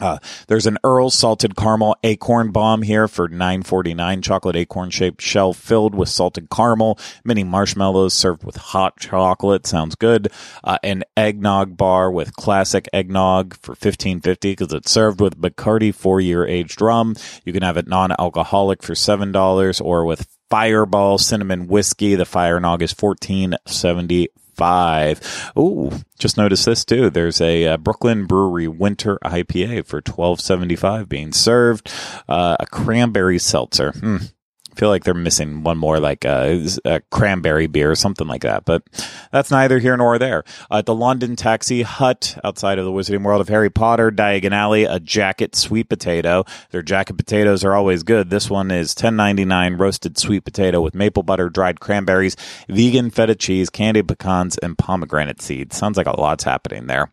Uh, 0.02 0.18
there's 0.48 0.66
an 0.66 0.80
Earl's 0.84 1.14
salted 1.14 1.56
caramel 1.56 1.96
acorn 2.04 2.52
bomb 2.52 2.82
here 2.82 3.08
for 3.08 3.28
nine 3.28 3.62
forty 3.62 3.94
nine. 3.94 4.24
Chocolate 4.24 4.56
acorn 4.56 4.90
shaped 4.90 5.22
shell 5.22 5.54
filled 5.54 5.94
with 5.94 6.10
salted 6.10 6.50
caramel, 6.50 6.98
mini 7.24 7.44
marshmallows 7.44 8.14
served 8.14 8.44
with 8.44 8.56
hot 8.56 9.00
chocolate. 9.00 9.68
Sounds 9.68 9.94
good. 9.94 10.32
Uh, 10.64 10.80
an 10.82 11.04
eggnog 11.16 11.78
bar 11.78 12.12
with 12.12 12.36
classic 12.36 12.90
eggnog 12.92 13.56
for 13.62 13.76
fifteen 13.76 14.20
fifty 14.20 14.54
because 14.54 14.74
it's 14.74 14.90
served 14.90 15.22
with 15.22 15.40
Bacardi 15.40 15.94
four 15.94 16.20
year 16.20 16.44
aged 16.44 16.82
rum. 16.82 17.16
You 17.46 17.54
can 17.54 17.62
have 17.62 17.78
it 17.78 17.88
non 17.88 18.12
alcoholic 18.18 18.82
for 18.82 18.96
seven 18.96 19.32
dollars 19.32 19.80
or 19.80 20.06
with 20.06 20.28
Fireball 20.50 21.20
cinnamon 21.20 21.68
whiskey. 21.68 22.16
The 22.16 22.26
Fire 22.26 22.60
Nog 22.60 22.82
is 22.82 22.94
fourteen 22.94 23.56
seventy 23.68 24.30
five. 24.56 25.52
Ooh, 25.58 25.92
just 26.20 26.38
noticed 26.38 26.66
this 26.66 26.86
too. 26.86 27.10
There's 27.10 27.42
a 27.42 27.68
uh, 27.68 27.78
Brooklyn 27.78 28.26
Brewery 28.26 28.68
Winter 28.68 29.20
IPA 29.24 29.86
for 29.86 30.02
twelve 30.02 30.40
seventy 30.42 30.76
five 30.76 31.10
being 31.10 31.32
served. 31.34 31.92
Uh, 32.28 32.58
a 32.60 32.66
cranberry 32.66 33.40
seltzer. 33.40 33.92
Hmm. 33.92 34.18
Feel 34.76 34.90
like 34.90 35.04
they're 35.04 35.14
missing 35.14 35.64
one 35.64 35.78
more, 35.78 36.00
like 36.00 36.26
a, 36.26 36.68
a, 36.86 37.00
cranberry 37.12 37.68
beer 37.68 37.92
or 37.92 37.96
something 37.96 38.28
like 38.28 38.42
that. 38.42 38.66
But 38.66 38.84
that's 39.32 39.52
neither 39.52 39.80
here 39.80 39.96
nor 39.96 40.18
there. 40.18 40.44
Uh, 40.72 40.82
the 40.82 40.96
London 40.96 41.36
Taxi 41.36 41.84
Hut 41.84 42.38
outside 42.44 42.80
of 42.80 42.86
the 42.86 42.92
Wizarding 42.92 43.24
World 43.24 43.42
of 43.42 43.50
Harry 43.50 43.70
Potter, 43.70 44.12
Diagon 44.12 44.52
Alley, 44.52 44.84
a 44.86 45.00
jacket 45.00 45.56
sweet 45.56 45.90
potato. 45.90 46.46
Their 46.72 46.82
jacket 46.82 47.18
potatoes 47.18 47.64
are 47.64 47.76
always 47.76 48.04
good. 48.04 48.30
This 48.30 48.50
one 48.50 48.72
is 48.72 48.96
ten 48.96 49.16
ninety 49.16 49.46
nine 49.46 49.76
roasted 49.76 50.18
sweet 50.18 50.46
potato 50.46 50.82
with 50.82 50.96
maple 50.96 51.24
butter, 51.24 51.50
dried 51.50 51.80
cranberries, 51.80 52.36
vegan 52.68 53.10
feta 53.10 53.36
cheese, 53.36 53.70
candied 53.70 54.08
pecans, 54.08 54.58
and 54.58 54.78
pomegranate 54.78 55.42
seeds. 55.42 55.78
Sounds 55.78 55.98
like 55.98 56.08
a 56.08 56.20
lot's 56.20 56.44
happening 56.44 56.88
there. 56.88 57.12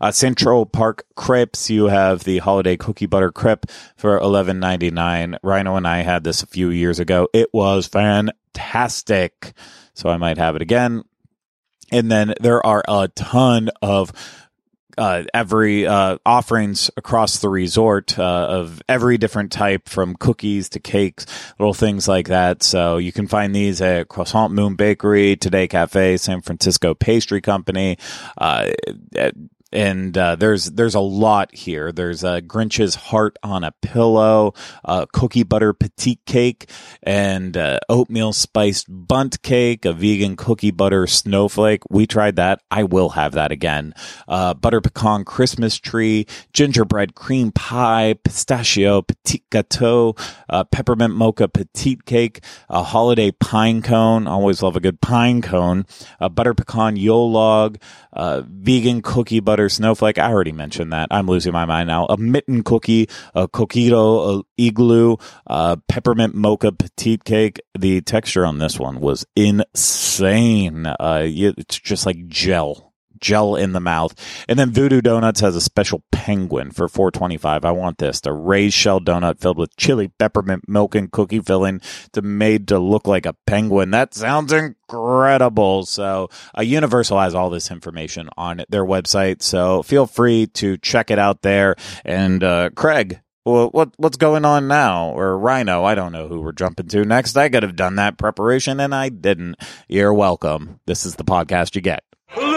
Uh, 0.00 0.10
Central 0.10 0.66
Park 0.66 1.04
crepes. 1.16 1.70
You 1.70 1.86
have 1.86 2.24
the 2.24 2.38
holiday 2.38 2.76
cookie 2.76 3.06
butter 3.06 3.32
crepe 3.32 3.66
for 3.96 4.18
eleven 4.18 4.60
ninety 4.60 4.90
nine. 4.90 5.36
Rhino 5.42 5.76
and 5.76 5.86
I 5.86 6.02
had 6.02 6.24
this 6.24 6.42
a 6.42 6.46
few 6.46 6.70
years 6.70 6.98
ago. 6.98 7.28
It 7.32 7.52
was 7.52 7.86
fantastic. 7.86 9.52
So 9.94 10.08
I 10.08 10.16
might 10.16 10.38
have 10.38 10.56
it 10.56 10.62
again. 10.62 11.02
And 11.90 12.10
then 12.10 12.34
there 12.40 12.64
are 12.64 12.84
a 12.86 13.08
ton 13.08 13.70
of 13.80 14.12
uh, 14.98 15.22
every 15.32 15.86
uh, 15.86 16.18
offerings 16.26 16.90
across 16.96 17.38
the 17.38 17.48
resort 17.48 18.18
uh, 18.18 18.46
of 18.50 18.82
every 18.88 19.16
different 19.16 19.52
type, 19.52 19.88
from 19.88 20.16
cookies 20.16 20.68
to 20.68 20.80
cakes, 20.80 21.24
little 21.58 21.72
things 21.72 22.08
like 22.08 22.28
that. 22.28 22.62
So 22.62 22.96
you 22.96 23.12
can 23.12 23.28
find 23.28 23.54
these 23.54 23.80
at 23.80 24.08
Croissant 24.08 24.52
Moon 24.52 24.74
Bakery, 24.74 25.36
Today 25.36 25.68
Cafe, 25.68 26.16
San 26.16 26.42
Francisco 26.42 26.94
Pastry 26.94 27.40
Company. 27.40 27.96
Uh, 28.36 28.70
at, 29.14 29.34
and 29.72 30.16
uh, 30.16 30.36
there's 30.36 30.66
there's 30.66 30.94
a 30.94 31.00
lot 31.00 31.54
here. 31.54 31.92
There's 31.92 32.24
a 32.24 32.40
Grinch's 32.40 32.94
heart 32.94 33.36
on 33.42 33.64
a 33.64 33.72
pillow, 33.82 34.54
uh, 34.84 35.06
cookie 35.12 35.42
butter 35.42 35.72
petite 35.72 36.24
cake, 36.24 36.70
and 37.02 37.56
uh, 37.56 37.78
oatmeal 37.88 38.32
spiced 38.32 38.86
bundt 38.88 39.42
cake, 39.42 39.84
a 39.84 39.92
vegan 39.92 40.36
cookie 40.36 40.70
butter 40.70 41.06
snowflake. 41.06 41.82
We 41.90 42.06
tried 42.06 42.36
that. 42.36 42.62
I 42.70 42.84
will 42.84 43.10
have 43.10 43.32
that 43.32 43.52
again. 43.52 43.92
Uh, 44.26 44.54
butter 44.54 44.80
pecan 44.80 45.24
Christmas 45.24 45.76
tree, 45.76 46.26
gingerbread 46.52 47.14
cream 47.14 47.52
pie, 47.52 48.14
pistachio 48.24 49.02
petit 49.02 49.44
gâteau, 49.50 50.18
uh, 50.48 50.64
peppermint 50.64 51.14
mocha 51.14 51.48
petite 51.48 52.06
cake, 52.06 52.42
a 52.70 52.82
holiday 52.82 53.30
pine 53.32 53.82
cone. 53.82 54.26
Always 54.26 54.62
love 54.62 54.76
a 54.76 54.80
good 54.80 55.00
pine 55.00 55.42
cone. 55.42 55.84
A 56.20 56.30
butter 56.30 56.54
pecan 56.54 56.96
yule 56.96 57.30
log, 57.30 57.78
vegan 58.14 59.02
cookie 59.02 59.40
butter 59.40 59.57
butter 59.58 59.68
snowflake. 59.68 60.18
I 60.18 60.30
already 60.30 60.52
mentioned 60.52 60.92
that. 60.92 61.08
I'm 61.10 61.26
losing 61.26 61.52
my 61.52 61.64
mind 61.64 61.88
now. 61.88 62.06
A 62.06 62.16
mitten 62.16 62.62
cookie, 62.62 63.08
a 63.34 63.48
coquito, 63.48 64.38
a 64.38 64.42
igloo, 64.56 65.16
a 65.48 65.76
peppermint 65.88 66.32
mocha 66.32 66.70
petite 66.70 67.24
cake. 67.24 67.60
The 67.76 68.00
texture 68.02 68.46
on 68.46 68.58
this 68.58 68.78
one 68.78 69.00
was 69.00 69.26
insane. 69.34 70.86
Uh, 70.86 71.24
it's 71.24 71.80
just 71.80 72.06
like 72.06 72.28
gel 72.28 72.87
gel 73.20 73.56
in 73.56 73.72
the 73.72 73.80
mouth. 73.80 74.14
And 74.48 74.58
then 74.58 74.70
Voodoo 74.70 75.00
Donuts 75.00 75.40
has 75.40 75.56
a 75.56 75.60
special 75.60 76.02
penguin 76.12 76.70
for 76.70 76.88
425. 76.88 77.64
I 77.64 77.70
want 77.70 77.98
this. 77.98 78.20
The 78.20 78.32
raised 78.32 78.74
shell 78.74 79.00
donut 79.00 79.40
filled 79.40 79.58
with 79.58 79.76
chili, 79.76 80.08
peppermint, 80.18 80.68
milk, 80.68 80.94
and 80.94 81.10
cookie 81.10 81.40
filling 81.40 81.80
to 82.12 82.22
made 82.22 82.68
to 82.68 82.78
look 82.78 83.06
like 83.06 83.26
a 83.26 83.36
penguin. 83.46 83.90
That 83.90 84.14
sounds 84.14 84.52
incredible. 84.52 85.84
So 85.86 86.28
uh, 86.56 86.62
Universal 86.62 87.20
has 87.20 87.34
all 87.34 87.50
this 87.50 87.70
information 87.70 88.28
on 88.36 88.62
their 88.68 88.84
website. 88.84 89.42
So 89.42 89.82
feel 89.82 90.06
free 90.06 90.46
to 90.54 90.76
check 90.78 91.10
it 91.10 91.18
out 91.18 91.42
there. 91.42 91.76
And 92.04 92.42
uh, 92.42 92.70
Craig, 92.74 93.20
well, 93.48 93.68
what 93.70 93.92
what's 93.96 94.16
going 94.16 94.44
on 94.44 94.68
now? 94.68 95.10
Or 95.10 95.38
Rhino, 95.38 95.84
I 95.84 95.94
don't 95.94 96.12
know 96.12 96.28
who 96.28 96.40
we're 96.40 96.52
jumping 96.52 96.88
to 96.88 97.04
next. 97.04 97.36
I 97.36 97.48
could 97.48 97.62
have 97.62 97.76
done 97.76 97.96
that 97.96 98.18
preparation 98.18 98.78
and 98.80 98.94
I 98.94 99.08
didn't. 99.08 99.56
You're 99.88 100.12
welcome. 100.12 100.80
This 100.86 101.06
is 101.06 101.16
the 101.16 101.24
podcast 101.24 101.74
you 101.74 101.80
get. 101.80 102.04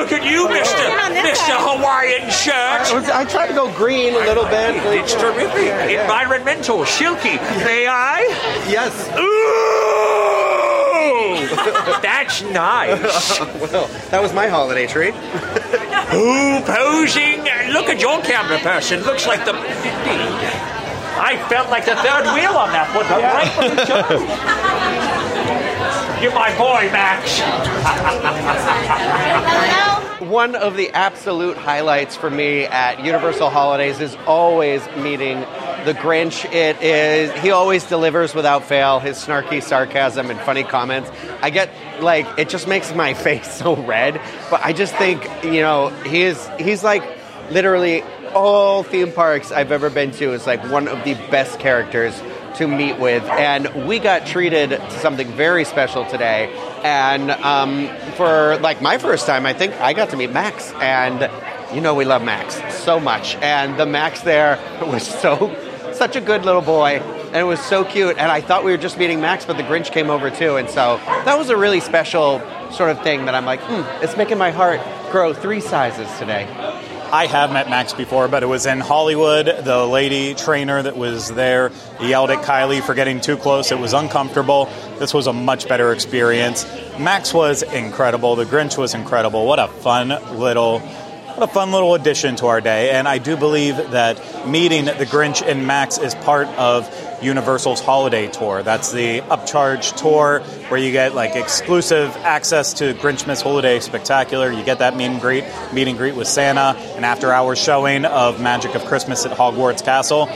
Look 0.01 0.11
at 0.13 0.23
you, 0.25 0.49
Mister 0.49 0.81
Mister 1.21 1.53
Hawaiian 1.61 2.27
shirt. 2.31 2.55
I, 2.55 2.91
was, 2.99 3.07
I 3.09 3.23
tried 3.25 3.47
to 3.47 3.53
go 3.53 3.71
green 3.75 4.15
a 4.15 4.17
little 4.17 4.45
bit. 4.45 4.75
It's 4.97 5.13
terrific, 5.13 5.53
Yeah, 5.53 5.85
yeah. 5.87 6.01
environmental, 6.01 6.83
silky. 6.87 7.35
May 7.63 7.85
I? 7.85 8.21
Yes. 8.67 8.91
Ooh, 9.13 9.21
that's 12.05 12.41
nice. 12.41 13.39
Well, 13.61 13.87
that 14.09 14.19
was 14.21 14.33
my 14.33 14.47
holiday 14.47 14.87
treat. 14.87 15.13
Ooh, 16.17 16.61
posing. 16.65 17.43
Look 17.71 17.87
at 17.93 18.01
your 18.01 18.21
camera 18.23 18.57
person. 18.59 19.01
Looks 19.03 19.27
like 19.27 19.45
the. 19.45 19.53
I 19.53 21.37
felt 21.47 21.69
like 21.69 21.85
the 21.85 21.95
third 21.95 22.25
wheel 22.33 22.57
on 22.57 22.71
that 22.73 22.89
one. 22.95 23.05
Right 23.05 23.47
from 23.53 23.75
the 23.75 23.85
jump. 23.85 24.09
You're 26.21 26.35
my 26.35 26.55
boy, 26.55 26.87
Max. 26.91 27.39
One 30.21 30.53
of 30.53 30.77
the 30.77 30.91
absolute 30.91 31.57
highlights 31.57 32.15
for 32.15 32.29
me 32.29 32.65
at 32.65 33.03
Universal 33.03 33.49
Holidays 33.49 33.99
is 33.99 34.15
always 34.27 34.87
meeting 34.97 35.39
the 35.83 35.95
Grinch. 35.95 36.45
It 36.45 36.79
is 36.79 37.31
he 37.41 37.49
always 37.49 37.85
delivers 37.85 38.35
without 38.35 38.65
fail. 38.65 38.99
His 38.99 39.17
snarky 39.17 39.63
sarcasm 39.63 40.29
and 40.29 40.39
funny 40.41 40.63
comments. 40.63 41.09
I 41.41 41.49
get 41.49 41.71
like 42.03 42.27
it 42.37 42.49
just 42.49 42.67
makes 42.67 42.93
my 42.93 43.13
face 43.15 43.51
so 43.51 43.75
red. 43.75 44.21
But 44.51 44.63
I 44.63 44.73
just 44.73 44.93
think 44.95 45.27
you 45.43 45.61
know 45.61 45.89
he 46.05 46.21
is 46.21 46.47
he's 46.59 46.83
like 46.83 47.01
literally 47.49 48.03
all 48.35 48.83
theme 48.83 49.11
parks 49.11 49.51
I've 49.51 49.71
ever 49.71 49.89
been 49.89 50.11
to 50.11 50.33
is 50.33 50.45
like 50.45 50.63
one 50.69 50.87
of 50.87 51.03
the 51.03 51.15
best 51.31 51.59
characters 51.59 52.13
to 52.55 52.67
meet 52.67 52.99
with, 52.99 53.23
and 53.23 53.87
we 53.87 53.99
got 53.99 54.25
treated 54.25 54.71
to 54.71 54.99
something 54.99 55.27
very 55.33 55.65
special 55.65 56.05
today. 56.05 56.51
And 56.83 57.31
um, 57.31 57.87
for 58.13 58.57
like 58.57 58.81
my 58.81 58.97
first 58.97 59.25
time, 59.25 59.45
I 59.45 59.53
think 59.53 59.73
I 59.79 59.93
got 59.93 60.09
to 60.11 60.17
meet 60.17 60.31
Max, 60.31 60.71
and 60.73 61.29
you 61.75 61.81
know 61.81 61.93
we 61.93 62.05
love 62.05 62.23
Max 62.23 62.61
so 62.75 62.99
much. 62.99 63.35
And 63.35 63.79
the 63.79 63.85
Max 63.85 64.21
there 64.21 64.59
was 64.81 65.07
so 65.21 65.55
such 65.93 66.15
a 66.15 66.21
good 66.21 66.45
little 66.45 66.61
boy, 66.61 66.99
and 66.99 67.35
it 67.35 67.43
was 67.43 67.59
so 67.59 67.83
cute. 67.83 68.17
And 68.17 68.31
I 68.31 68.41
thought 68.41 68.63
we 68.63 68.71
were 68.71 68.77
just 68.77 68.97
meeting 68.97 69.21
Max, 69.21 69.45
but 69.45 69.57
the 69.57 69.63
Grinch 69.63 69.91
came 69.91 70.09
over 70.09 70.29
too, 70.29 70.55
and 70.55 70.69
so 70.69 70.97
that 71.25 71.37
was 71.37 71.49
a 71.49 71.57
really 71.57 71.79
special 71.79 72.41
sort 72.71 72.89
of 72.89 73.01
thing 73.03 73.25
that 73.25 73.35
I'm 73.35 73.45
like, 73.45 73.59
hmm, 73.61 74.03
it's 74.03 74.17
making 74.17 74.37
my 74.37 74.51
heart 74.51 74.79
grow 75.11 75.33
three 75.33 75.59
sizes 75.59 76.07
today. 76.17 76.47
I 77.13 77.27
have 77.27 77.51
met 77.51 77.69
Max 77.69 77.91
before, 77.91 78.29
but 78.29 78.41
it 78.41 78.45
was 78.45 78.65
in 78.65 78.79
Hollywood. 78.79 79.45
The 79.45 79.85
lady 79.85 80.33
trainer 80.33 80.81
that 80.81 80.95
was 80.95 81.27
there 81.27 81.69
yelled 81.99 82.31
at 82.31 82.45
Kylie 82.45 82.81
for 82.81 82.93
getting 82.93 83.19
too 83.19 83.35
close. 83.35 83.73
It 83.73 83.79
was 83.79 83.91
uncomfortable. 83.91 84.69
This 84.97 85.13
was 85.13 85.27
a 85.27 85.33
much 85.33 85.67
better 85.67 85.91
experience. 85.91 86.65
Max 86.97 87.33
was 87.33 87.63
incredible. 87.63 88.37
The 88.37 88.45
Grinch 88.45 88.77
was 88.77 88.93
incredible. 88.93 89.45
What 89.45 89.59
a 89.59 89.67
fun 89.67 90.07
little 90.39 90.79
what 90.79 91.49
a 91.49 91.51
fun 91.51 91.71
little 91.71 91.95
addition 91.95 92.37
to 92.37 92.47
our 92.47 92.61
day. 92.61 92.91
And 92.91 93.09
I 93.09 93.17
do 93.17 93.35
believe 93.35 93.75
that 93.91 94.47
meeting 94.47 94.85
the 94.85 95.05
Grinch 95.05 95.45
and 95.45 95.67
Max 95.67 95.97
is 95.97 96.15
part 96.15 96.47
of 96.49 96.87
Universal's 97.21 97.81
holiday 97.81 98.27
tour. 98.27 98.63
That's 98.63 98.91
the 98.91 99.21
upcharge 99.21 99.95
tour 99.97 100.39
where 100.69 100.79
you 100.79 100.91
get 100.91 101.15
like 101.15 101.35
exclusive 101.35 102.15
access 102.17 102.73
to 102.75 102.93
Grinchmas 102.95 103.41
Holiday 103.41 103.79
Spectacular. 103.79 104.51
You 104.51 104.63
get 104.63 104.79
that 104.79 104.95
meet 104.95 105.07
and 105.07 105.21
greet, 105.21 105.45
meet 105.73 105.87
and 105.87 105.97
greet 105.97 106.15
with 106.15 106.27
Santa, 106.27 106.77
an 106.95 107.03
after 107.03 107.31
hours 107.31 107.59
showing 107.59 108.05
of 108.05 108.41
Magic 108.41 108.75
of 108.75 108.85
Christmas 108.85 109.25
at 109.25 109.37
Hogwarts 109.37 109.83
Castle. 109.83 110.27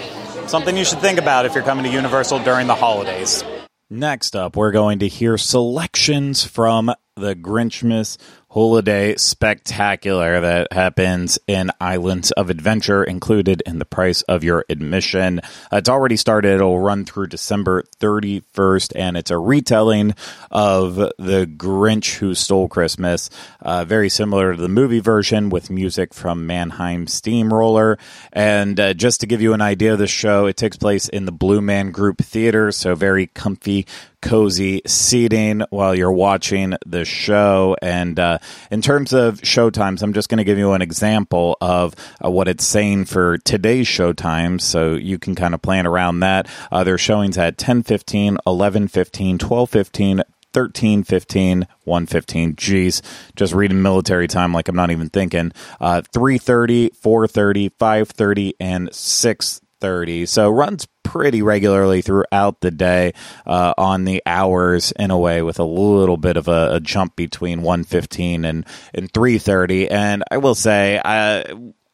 Something 0.48 0.78
you 0.78 0.86
should 0.86 1.00
think 1.00 1.20
about 1.20 1.46
if 1.46 1.56
you're 1.56 1.64
coming 1.64 1.86
to 1.86 1.92
Universal 1.92 2.40
during 2.44 2.68
the 2.68 2.76
holidays. 2.76 3.44
Next 3.90 4.36
up, 4.36 4.56
we're 4.56 4.72
going 4.72 5.00
to 5.00 5.08
hear 5.08 5.38
selections 5.38 6.44
from 6.44 6.92
the 7.16 7.36
Grinchmas 7.36 8.18
Holiday 8.56 9.18
Spectacular 9.18 10.40
that 10.40 10.72
happens 10.72 11.38
in 11.46 11.72
Islands 11.82 12.32
of 12.32 12.50
Adventure, 12.50 13.04
included 13.04 13.62
in 13.66 13.80
the 13.80 13.86
price 13.86 14.22
of 14.22 14.46
your 14.46 14.64
admission. 14.70 15.42
It's 15.74 15.90
already 15.90 16.16
started. 16.16 16.54
It'll 16.54 16.80
run 16.80 17.04
through 17.04 17.28
December 17.28 17.84
31st, 18.00 18.94
and 18.96 19.18
it's 19.18 19.30
a 19.30 19.38
retelling 19.38 20.16
of 20.52 20.96
The 20.96 21.52
Grinch 21.58 22.16
Who 22.16 22.34
Stole 22.34 22.70
Christmas, 22.70 23.30
uh, 23.62 23.84
very 23.84 24.08
similar 24.08 24.56
to 24.56 24.62
the 24.62 24.70
movie 24.70 25.02
version 25.02 25.50
with 25.50 25.70
music 25.70 26.14
from 26.14 26.48
Mannheim 26.48 27.08
Steamroller. 27.08 27.98
And 28.32 28.80
uh, 28.80 28.94
just 28.94 29.20
to 29.20 29.28
give 29.28 29.42
you 29.42 29.52
an 29.52 29.60
idea 29.60 29.92
of 29.92 30.00
the 30.00 30.08
show, 30.08 30.46
it 30.46 30.56
takes 30.56 30.78
place 30.78 31.10
in 31.10 31.26
the 31.26 31.34
Blue 31.34 31.60
Man 31.60 31.92
Group 31.92 32.20
Theater, 32.20 32.72
so 32.72 32.96
very 32.96 33.28
comfy 33.28 33.86
cozy 34.26 34.82
seating 34.88 35.62
while 35.70 35.94
you're 35.94 36.12
watching 36.12 36.76
the 36.86 37.06
show. 37.06 37.78
And 37.82 38.20
uh, 38.20 38.40
in 38.72 38.82
terms 38.82 39.14
of 39.14 39.40
show 39.44 39.70
times, 39.70 40.02
I'm 40.02 40.14
just 40.14 40.30
going 40.30 40.40
to 40.40 40.44
give 40.44 40.58
you 40.58 40.74
an 40.74 40.82
example 40.82 41.58
of 41.62 41.96
uh, 42.24 42.32
what 42.32 42.48
it's 42.48 42.66
saying 42.66 43.06
for 43.06 43.38
today's 43.38 43.88
showtimes, 43.88 44.62
so 44.62 44.96
you 44.96 45.20
can 45.20 45.36
kind 45.36 45.54
of 45.54 45.62
plan 45.62 45.86
around 45.86 46.22
that. 46.22 46.50
Uh, 46.72 46.84
their 46.84 46.98
showings 46.98 47.38
at 47.38 47.58
10:15, 47.58 48.38
11:15, 48.46 49.38
12:15. 49.38 50.22
13, 50.54 51.04
15, 51.04 51.68
115. 51.84 52.56
Geez, 52.56 53.02
just 53.36 53.54
reading 53.54 53.82
military 53.82 54.26
time 54.26 54.54
like 54.54 54.70
I'm 54.70 54.76
not 54.78 54.90
even 54.90 55.10
thinking. 55.10 55.52
Uh, 55.82 56.02
330, 56.14 56.92
430, 56.92 57.70
530, 57.78 58.54
and 58.62 58.96
630. 58.96 60.26
So 60.26 60.50
runs 60.50 60.88
pretty 61.06 61.42
regularly 61.42 62.02
throughout 62.02 62.60
the 62.60 62.72
day 62.72 63.14
uh, 63.46 63.74
on 63.78 64.04
the 64.04 64.22
hours 64.26 64.92
in 64.94 65.12
a 65.12 65.18
way 65.18 65.42
with 65.42 65.60
a 65.60 65.64
little 65.64 66.18
bit 66.18 66.36
of 66.36 66.50
a, 66.50 66.74
a 66.74 66.80
jump 66.82 67.16
between 67.16 67.62
115 67.62 68.44
and, 68.44 68.66
and 68.94 69.14
330. 69.14 69.90
And 69.90 70.24
I 70.30 70.38
will 70.38 70.56
say, 70.56 71.00
I, 71.04 71.46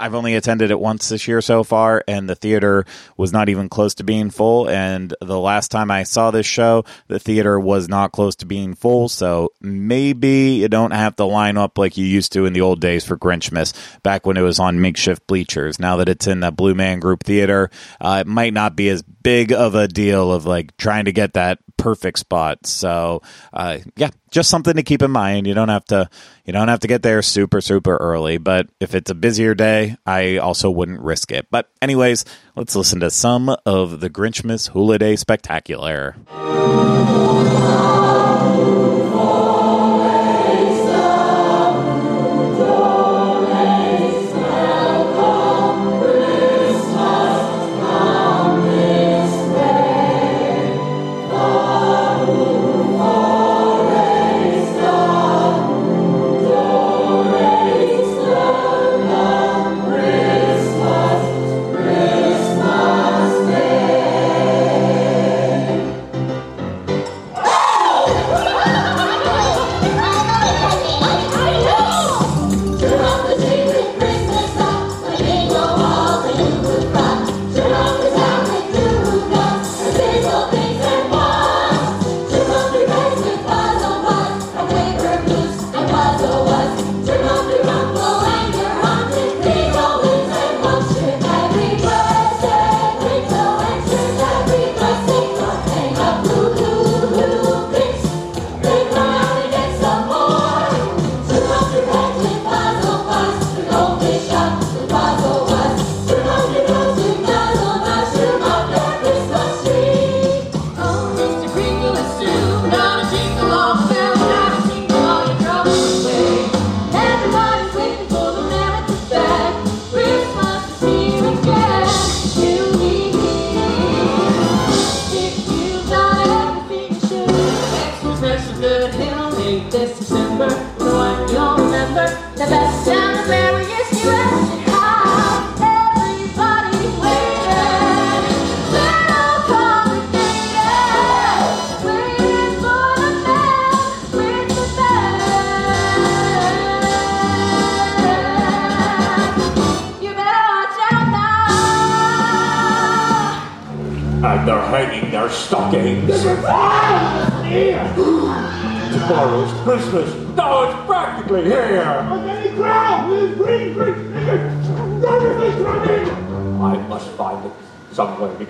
I've 0.01 0.15
only 0.15 0.36
attended 0.36 0.72
it 0.72 0.79
once 0.79 1.10
this 1.10 1.27
year 1.27 1.41
so 1.41 1.63
far, 1.63 2.03
and 2.08 2.27
the 2.27 2.36
theater 2.36 2.86
was 3.17 3.31
not 3.31 3.50
even 3.50 3.70
close 3.70 3.93
to 3.96 4.03
being 4.03 4.31
full. 4.31 4.67
And 4.67 5.13
the 5.22 5.39
last 5.39 5.70
time 5.70 5.91
I 5.91 6.03
saw 6.03 6.31
this 6.31 6.48
show, 6.48 6.86
the 7.08 7.20
theater 7.20 7.60
was 7.60 7.88
not 7.88 8.12
close 8.12 8.36
to 8.38 8.48
being 8.48 8.74
full. 8.74 9.10
So 9.10 9.53
maybe 9.62 10.55
you 10.55 10.70
don't 10.70 10.91
have 10.91 11.15
to 11.17 11.25
line 11.25 11.55
up 11.55 11.77
like 11.77 11.98
you 11.98 12.05
used 12.05 12.34
to 12.34 12.46
in 12.46 12.53
the 12.53 12.62
old 12.62 12.81
days 12.81 13.05
for 13.05 13.15
Grinchmas, 13.15 13.74
back 14.01 14.25
when 14.25 14.38
it 14.38 14.41
was 14.41 14.60
on 14.60 14.81
makeshift 14.81 15.27
bleachers. 15.27 15.79
Now 15.79 15.98
that 15.98 16.10
it's 16.10 16.25
in 16.25 16.39
the 16.39 16.51
Blue 16.51 16.74
Man 16.74 17.00
Group 17.00 17.24
Theater, 17.24 17.70
uh, 18.00 18.24
it 18.25 18.27
might 18.27 18.53
not 18.53 18.75
be 18.75 18.89
as 18.89 19.03
big 19.03 19.53
of 19.53 19.75
a 19.75 19.88
deal 19.88 20.31
of 20.34 20.48
like 20.48 20.75
trying 20.77 21.05
to 21.05 21.12
get 21.12 21.34
that 21.34 21.60
perfect 21.77 22.20
spot. 22.20 22.65
So, 22.65 23.22
uh, 23.53 23.79
yeah, 23.96 24.10
just 24.31 24.50
something 24.50 24.75
to 24.75 24.83
keep 24.83 25.01
in 25.01 25.11
mind. 25.11 25.45
You 25.45 25.53
don't 25.53 25.69
have 25.69 25.85
to 25.85 26.09
you 26.45 26.53
don't 26.53 26.69
have 26.69 26.79
to 26.79 26.88
get 26.88 27.03
there 27.03 27.21
super 27.21 27.61
super 27.61 27.97
early, 27.97 28.38
but 28.38 28.69
if 28.79 28.95
it's 28.95 29.11
a 29.11 29.15
busier 29.15 29.53
day, 29.53 29.97
I 30.05 30.38
also 30.38 30.71
wouldn't 30.71 31.01
risk 31.01 31.31
it. 31.31 31.47
But 31.51 31.69
anyways, 31.81 32.25
let's 32.55 32.75
listen 32.75 33.01
to 33.01 33.11
some 33.11 33.55
of 33.65 34.00
the 34.00 34.09
Grinchmas 34.09 34.69
Holiday 34.69 35.15
Spectacular. 35.15 36.15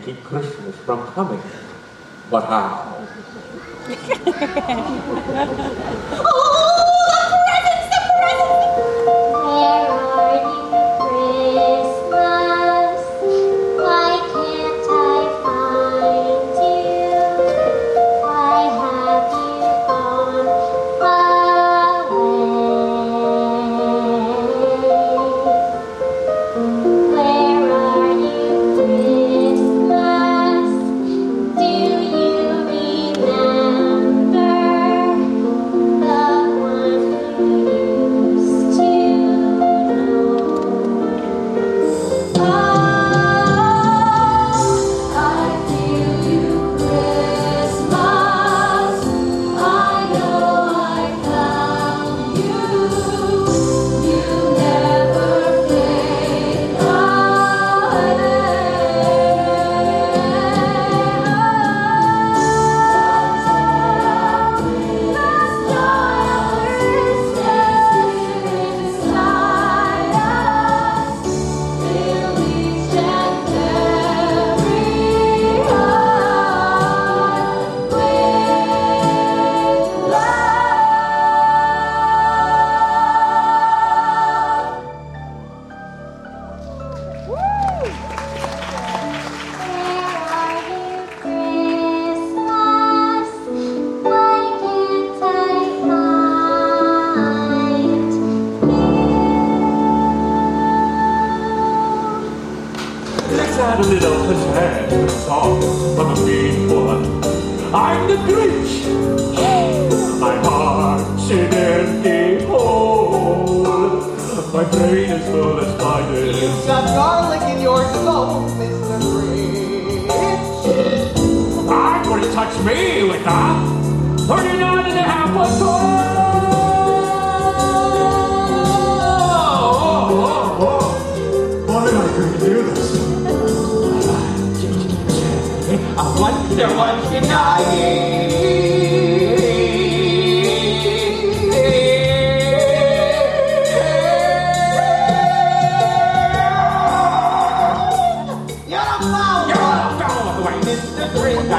Keep 0.03 0.23
Christmas 0.23 0.75
from 0.77 1.05
coming. 1.13 1.41
But 2.29 2.45
how? 2.45 3.07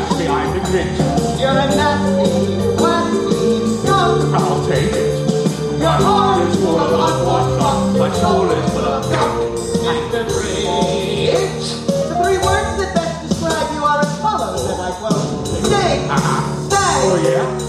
That's 0.03 0.17
the 0.17 0.27
Iron 0.27 0.59
Grinch. 0.67 0.99
You're 1.39 1.51
a 1.51 1.67
nasty, 1.79 2.57
nasty 2.75 3.67
skunk. 3.79 4.35
I'll 4.35 4.67
take 4.67 4.91
it. 4.91 5.31
Your 5.79 5.91
heart 5.91 6.43
is 6.49 6.57
full 6.57 6.81
of 6.81 6.91
unwashed 6.91 7.59
muck. 7.63 7.99
My 7.99 8.13
soul 8.19 8.51
is 8.51 8.71
full 8.73 8.83
of 8.83 9.09
gunk. 9.13 9.61
And 9.87 10.13
the 10.13 10.23
Grinch. 10.27 11.87
The 11.87 12.15
three 12.19 12.39
words 12.39 12.73
that 12.83 12.91
best 12.97 13.29
describe 13.29 13.75
you 13.75 13.85
are 13.85 14.01
as 14.01 14.21
follows, 14.21 14.69
and 14.71 14.83
I 14.83 14.91
quote. 14.99 15.47
Stay. 15.67 16.09
Uh-huh. 16.09 16.69
Stay. 16.69 16.95
Oh, 17.07 17.23
yeah? 17.23 17.62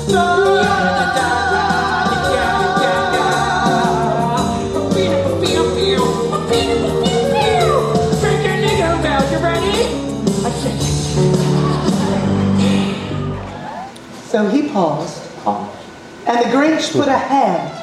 Put 16.94 17.08
a 17.08 17.18
hand 17.18 17.74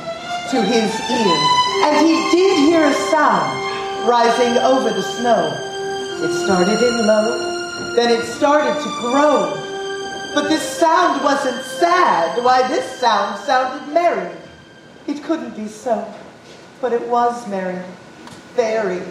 to 0.51 0.63
his 0.63 0.95
ear, 1.11 1.37
and 1.85 2.07
he 2.07 2.15
did 2.31 2.59
hear 2.59 2.85
a 2.85 2.93
sound 3.11 4.09
rising 4.09 4.57
over 4.59 4.91
the 4.91 5.03
snow. 5.03 5.51
It 6.23 6.33
started 6.45 6.81
in 6.81 7.07
low, 7.07 7.95
then 7.97 8.09
it 8.11 8.25
started 8.25 8.81
to 8.81 8.89
grow. 9.01 9.53
But 10.33 10.49
this 10.49 10.63
sound 10.63 11.25
wasn't 11.25 11.61
sad. 11.65 12.45
Why, 12.45 12.69
this 12.69 13.01
sound 13.01 13.41
sounded 13.41 13.93
merry. 13.93 14.31
It 15.09 15.25
couldn't 15.25 15.57
be 15.57 15.67
so, 15.67 16.07
but 16.81 16.93
it 16.93 17.03
was 17.09 17.49
merry. 17.49 17.83
Very. 18.55 19.03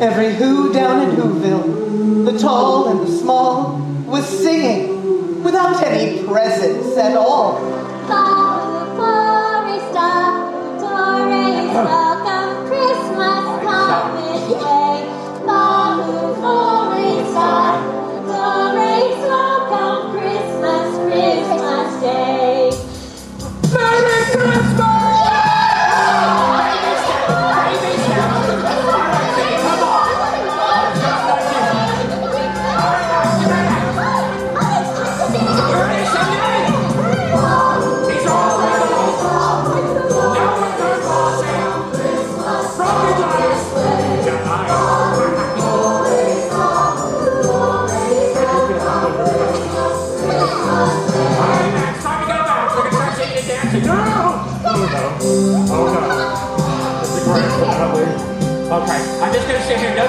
Every 0.00 0.34
who 0.34 0.72
down 0.72 1.08
in 1.08 1.16
Whoville, 1.16 2.24
the 2.30 2.38
tall 2.38 2.88
and 2.88 3.00
the 3.00 3.12
small, 3.18 3.78
was 4.06 4.26
singing 4.26 5.42
without 5.42 5.82
any 5.82 6.22
presents 6.24 6.96
at 6.96 7.16
all. 7.16 7.87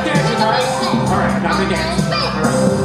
Here. 0.04 0.16
All 0.16 1.18
right? 1.18 1.44
Not 1.44 1.58
gonna 1.58 1.70
dance. 1.70 2.04
All 2.06 2.42
right. 2.42 2.79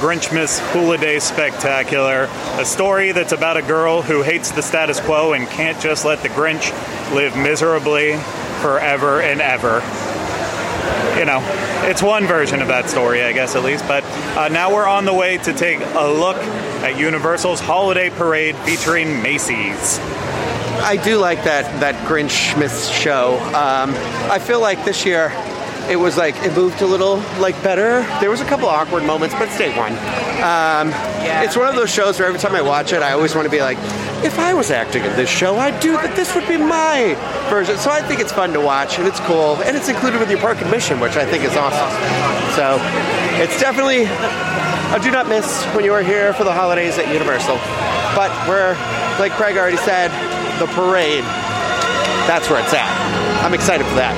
Grinchmas 0.00 0.58
Holiday 0.72 1.18
Spectacular, 1.18 2.26
a 2.58 2.64
story 2.64 3.12
that's 3.12 3.32
about 3.32 3.58
a 3.58 3.62
girl 3.62 4.00
who 4.00 4.22
hates 4.22 4.50
the 4.50 4.62
status 4.62 4.98
quo 4.98 5.34
and 5.34 5.46
can't 5.46 5.78
just 5.78 6.06
let 6.06 6.22
the 6.22 6.30
Grinch 6.30 6.72
live 7.14 7.36
miserably 7.36 8.16
forever 8.62 9.20
and 9.20 9.42
ever. 9.42 9.82
You 11.18 11.26
know, 11.26 11.40
it's 11.86 12.02
one 12.02 12.26
version 12.26 12.62
of 12.62 12.68
that 12.68 12.88
story, 12.88 13.22
I 13.22 13.34
guess, 13.34 13.54
at 13.56 13.62
least. 13.62 13.86
But 13.86 14.02
uh, 14.38 14.48
now 14.48 14.72
we're 14.72 14.88
on 14.88 15.04
the 15.04 15.12
way 15.12 15.36
to 15.36 15.52
take 15.52 15.80
a 15.80 16.10
look 16.10 16.38
at 16.38 16.98
Universal's 16.98 17.60
Holiday 17.60 18.08
Parade 18.08 18.56
featuring 18.56 19.20
Macy's. 19.22 19.98
I 20.80 20.98
do 21.04 21.18
like 21.18 21.44
that 21.44 21.80
that 21.80 21.94
Grinchmas 22.08 22.90
show. 22.90 23.38
Um, 23.48 23.92
I 24.30 24.38
feel 24.38 24.62
like 24.62 24.82
this 24.86 25.04
year 25.04 25.30
it 25.90 25.96
was 25.98 26.16
like 26.16 26.36
it 26.36 26.54
moved 26.54 26.80
a 26.82 26.86
little 26.86 27.16
like 27.40 27.60
better. 27.62 28.02
There 28.20 28.30
was 28.30 28.40
a 28.40 28.44
couple 28.44 28.68
awkward 28.68 29.04
moments, 29.04 29.34
but 29.34 29.48
it 29.48 29.52
stayed 29.52 29.76
one. 29.76 29.92
Um, 30.40 30.94
It's 31.42 31.56
one 31.56 31.68
of 31.68 31.74
those 31.74 31.90
shows 31.90 32.18
where 32.18 32.28
every 32.28 32.40
time 32.40 32.54
I 32.54 32.62
watch 32.62 32.92
it, 32.92 33.02
I 33.02 33.12
always 33.12 33.34
want 33.34 33.46
to 33.46 33.50
be 33.50 33.60
like, 33.60 33.76
if 34.24 34.38
I 34.38 34.54
was 34.54 34.70
acting 34.70 35.04
in 35.04 35.16
this 35.16 35.28
show, 35.28 35.56
I'd 35.56 35.80
do 35.80 35.92
that. 35.92 36.14
This 36.14 36.34
would 36.34 36.46
be 36.46 36.56
my 36.56 37.16
version. 37.48 37.76
So 37.78 37.90
I 37.90 38.02
think 38.02 38.20
it's 38.20 38.32
fun 38.32 38.52
to 38.52 38.60
watch, 38.60 38.98
and 38.98 39.08
it's 39.08 39.20
cool, 39.20 39.56
and 39.62 39.76
it's 39.76 39.88
included 39.88 40.20
with 40.20 40.30
your 40.30 40.38
park 40.38 40.60
admission, 40.60 41.00
which 41.00 41.16
I 41.16 41.24
think 41.24 41.42
is 41.44 41.56
awesome. 41.56 41.90
So 42.54 42.78
it's 43.42 43.58
definitely 43.58 44.04
a 44.04 44.98
do 45.02 45.10
not 45.10 45.28
miss 45.28 45.64
when 45.74 45.84
you 45.84 45.92
are 45.92 46.02
here 46.02 46.32
for 46.34 46.44
the 46.44 46.52
holidays 46.52 46.98
at 46.98 47.12
Universal. 47.12 47.56
But 48.14 48.30
we're, 48.46 48.74
like 49.18 49.32
Craig 49.32 49.56
already 49.56 49.78
said, 49.78 50.10
the 50.60 50.66
parade. 50.66 51.24
That's 52.28 52.48
where 52.48 52.62
it's 52.62 52.74
at. 52.74 52.90
I'm 53.42 53.54
excited 53.54 53.86
for 53.86 53.94
that. 53.96 54.14